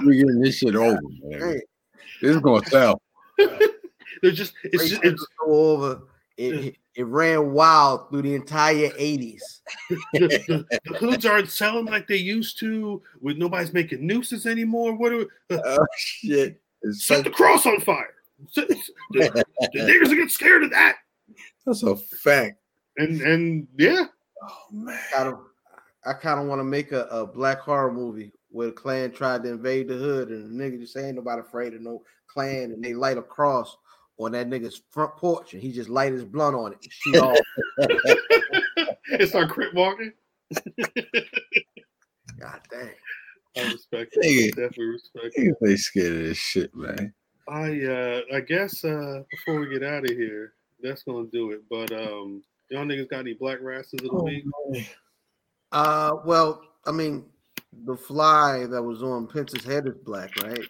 [0.04, 1.40] We getting this shit over, man.
[1.40, 1.60] Hey,
[2.20, 3.00] This is gonna sell.
[3.38, 6.02] They're just it's raise just it's go over.
[6.36, 9.38] It, it, it ran wild through the entire 80s.
[10.12, 13.00] the, the, the hoods aren't selling like they used to.
[13.20, 14.96] With nobody's making nooses anymore.
[14.96, 16.60] What are uh, Oh shit.
[16.82, 18.14] It's set so, the cross on fire?
[18.56, 20.96] The, the niggers will get scared of that.
[21.64, 22.56] that's a fact.
[22.96, 24.06] And and yeah,
[24.42, 24.98] Oh man.
[25.12, 25.38] Kind of,
[26.04, 29.42] I kind of want to make a, a black horror movie where the Klan tried
[29.44, 32.82] to invade the hood and the nigga just ain't nobody afraid of no Klan and
[32.82, 33.76] they light a cross
[34.18, 37.16] on that nigga's front porch and he just light his blunt on it and shoot
[37.16, 37.38] off.
[39.06, 40.12] it's our crip walking.
[42.38, 42.90] God dang.
[43.56, 44.24] I respect it.
[44.24, 44.48] Nigga.
[44.50, 45.56] Definitely respect it.
[45.60, 47.12] They scared of this shit, man.
[47.48, 51.62] I uh I guess uh before we get out of here, that's gonna do it.
[51.68, 54.44] But um y'all niggas got any black rastas of the Oh, week?
[55.70, 57.26] Uh, well, I mean,
[57.84, 60.66] the fly that was on Pence's head is black, right?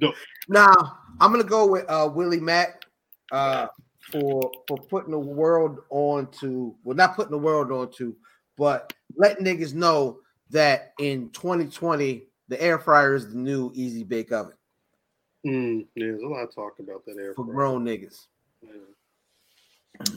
[0.00, 0.12] No.
[0.48, 2.82] Now I'm gonna go with uh Willie Mack
[3.32, 3.68] uh
[4.10, 8.16] for for putting the world on to well not putting the world on to,
[8.56, 10.18] but letting niggas know
[10.50, 14.54] that in 2020 the air fryer is the new easy bake oven
[15.46, 17.54] Mm, yeah, there's a lot of talk about that air fryer for fryer.
[17.54, 18.26] grown niggas.
[18.62, 18.72] Yeah.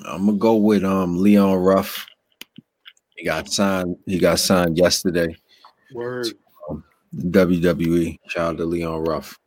[0.06, 2.06] I'm gonna go with um Leon Ruff.
[3.16, 3.98] He got signed.
[4.06, 5.36] He got signed yesterday.
[5.94, 6.28] Word.
[7.16, 8.20] WWE.
[8.28, 9.38] Shout out to Leon Ruff.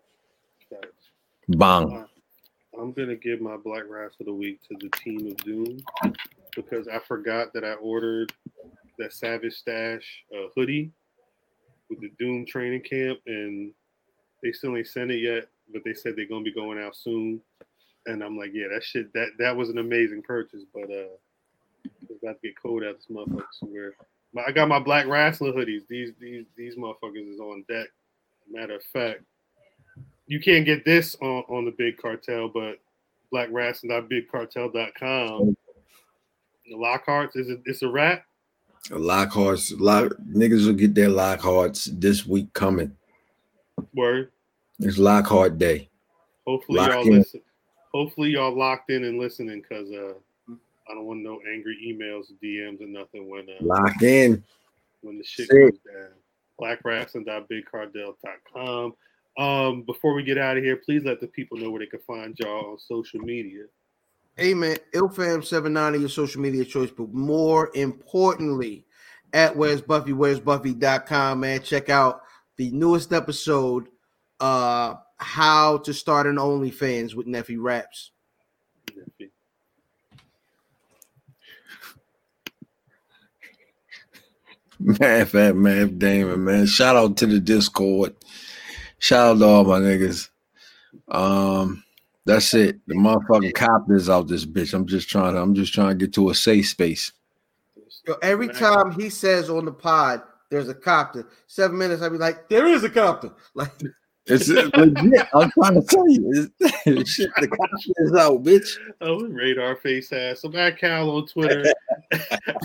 [0.70, 1.11] Facts.
[1.48, 2.06] Bang.
[2.78, 5.78] I'm gonna give my black rascal of the week to the team of Doom
[6.55, 8.32] because I forgot that I ordered
[8.98, 10.93] that Savage Stash uh, hoodie
[11.89, 13.73] with the Doom training camp, and
[14.43, 15.48] they still ain't sent it yet.
[15.73, 17.40] But they said they're gonna be going out soon,
[18.06, 21.09] and I'm like, yeah, that shit that that was an amazing purchase, but uh,
[21.85, 23.44] it's about to get cold out this motherfucker.
[23.60, 23.94] Where
[24.47, 25.86] I got my black wrestler hoodies.
[25.89, 27.89] These these these motherfuckers is on deck.
[28.51, 29.22] Matter of fact,
[30.26, 32.81] you can't get this on, on the big cartel, but
[33.32, 35.56] blackwrestling.bigcartel.com.
[36.66, 38.24] The Lockhart's is it it's a wrap?
[38.90, 42.94] Lockhart's lock niggas will get their Lockhart's this week coming.
[43.94, 44.31] Word.
[44.81, 45.89] It's Lockhart Day.
[46.47, 47.18] Hopefully Lock y'all in.
[47.18, 47.40] listen.
[47.95, 50.15] Hopefully y'all locked in and listening because uh
[50.91, 54.45] I don't want no angry emails, DMs, or nothing when uh, Lock in.
[55.01, 55.59] when the shit Sick.
[55.59, 56.11] goes down.
[56.61, 58.95] Blackwrestling.bigcartel.com.
[59.37, 62.01] Um, before we get out of here, please let the people know where they can
[62.01, 63.65] find y'all on social media.
[64.37, 68.85] Hey man, ilfam79 your social media choice, but more importantly,
[69.33, 71.62] at where's Buffy, where's Buffy.com, man.
[71.62, 72.23] Check out
[72.57, 73.89] the newest episode,
[74.41, 78.10] uh, how to start an OnlyFans with Neffy Raps.
[84.78, 86.66] Man, fat man, Damon, man.
[86.66, 88.14] Shout out to the Discord.
[88.98, 90.28] Shout out to all my niggas.
[91.09, 91.82] Um,
[92.26, 92.80] that's it.
[92.86, 94.74] The motherfucking cop is out this bitch.
[94.74, 97.12] I'm just trying to, I'm just trying to get to a safe space.
[98.06, 101.28] Yo, every time he says on the pod, there's a copter.
[101.46, 103.30] Seven minutes, I'll be like, there is a copter.
[103.55, 103.72] Like,
[104.26, 105.28] It's legit.
[105.34, 106.48] I'm trying to tell you.
[107.05, 108.78] Shit, the cop is out, bitch.
[109.02, 110.44] Oh, radar face ass.
[110.44, 111.64] I'm at Cal on Twitter,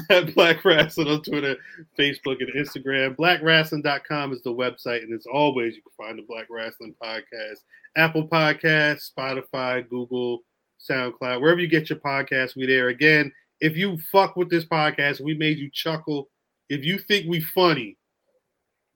[0.09, 1.57] at Black Wrestling on Twitter,
[1.97, 3.15] Facebook, and Instagram.
[3.17, 7.59] BlackWrestling.com is the website, and as always, you can find the Black Wrestling Podcast,
[7.97, 10.43] Apple Podcasts, Spotify, Google,
[10.89, 12.87] SoundCloud, wherever you get your podcast, we there.
[12.87, 16.29] Again, if you fuck with this podcast, we made you chuckle.
[16.69, 17.97] If you think we funny,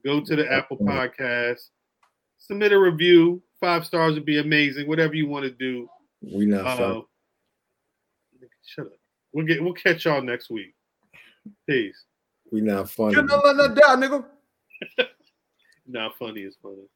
[0.05, 1.69] go to the Apple Podcast,
[2.45, 3.41] submit a review.
[3.59, 4.87] Five stars would be amazing.
[4.87, 5.89] Whatever you want to do.
[6.21, 7.05] We not Uh, fucking.
[8.65, 8.93] shut up.
[9.31, 10.75] We'll get we'll catch y'all next week.
[11.67, 12.03] Peace.
[12.51, 13.13] We not funny.
[13.13, 14.25] you're not letting that down, nigga.
[15.85, 16.87] Not funny is funny.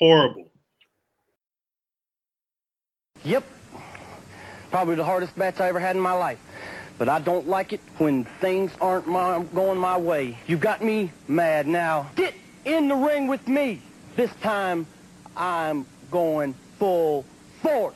[0.00, 0.50] Horrible.
[3.24, 3.44] Yep.
[4.72, 6.40] Probably the hardest match I ever had in my life.
[6.98, 10.38] But I don't like it when things aren't my, going my way.
[10.48, 12.10] You got me mad now.
[12.16, 13.80] Get in the ring with me.
[14.16, 14.86] This time,
[15.36, 17.24] I'm going full
[17.62, 17.90] force.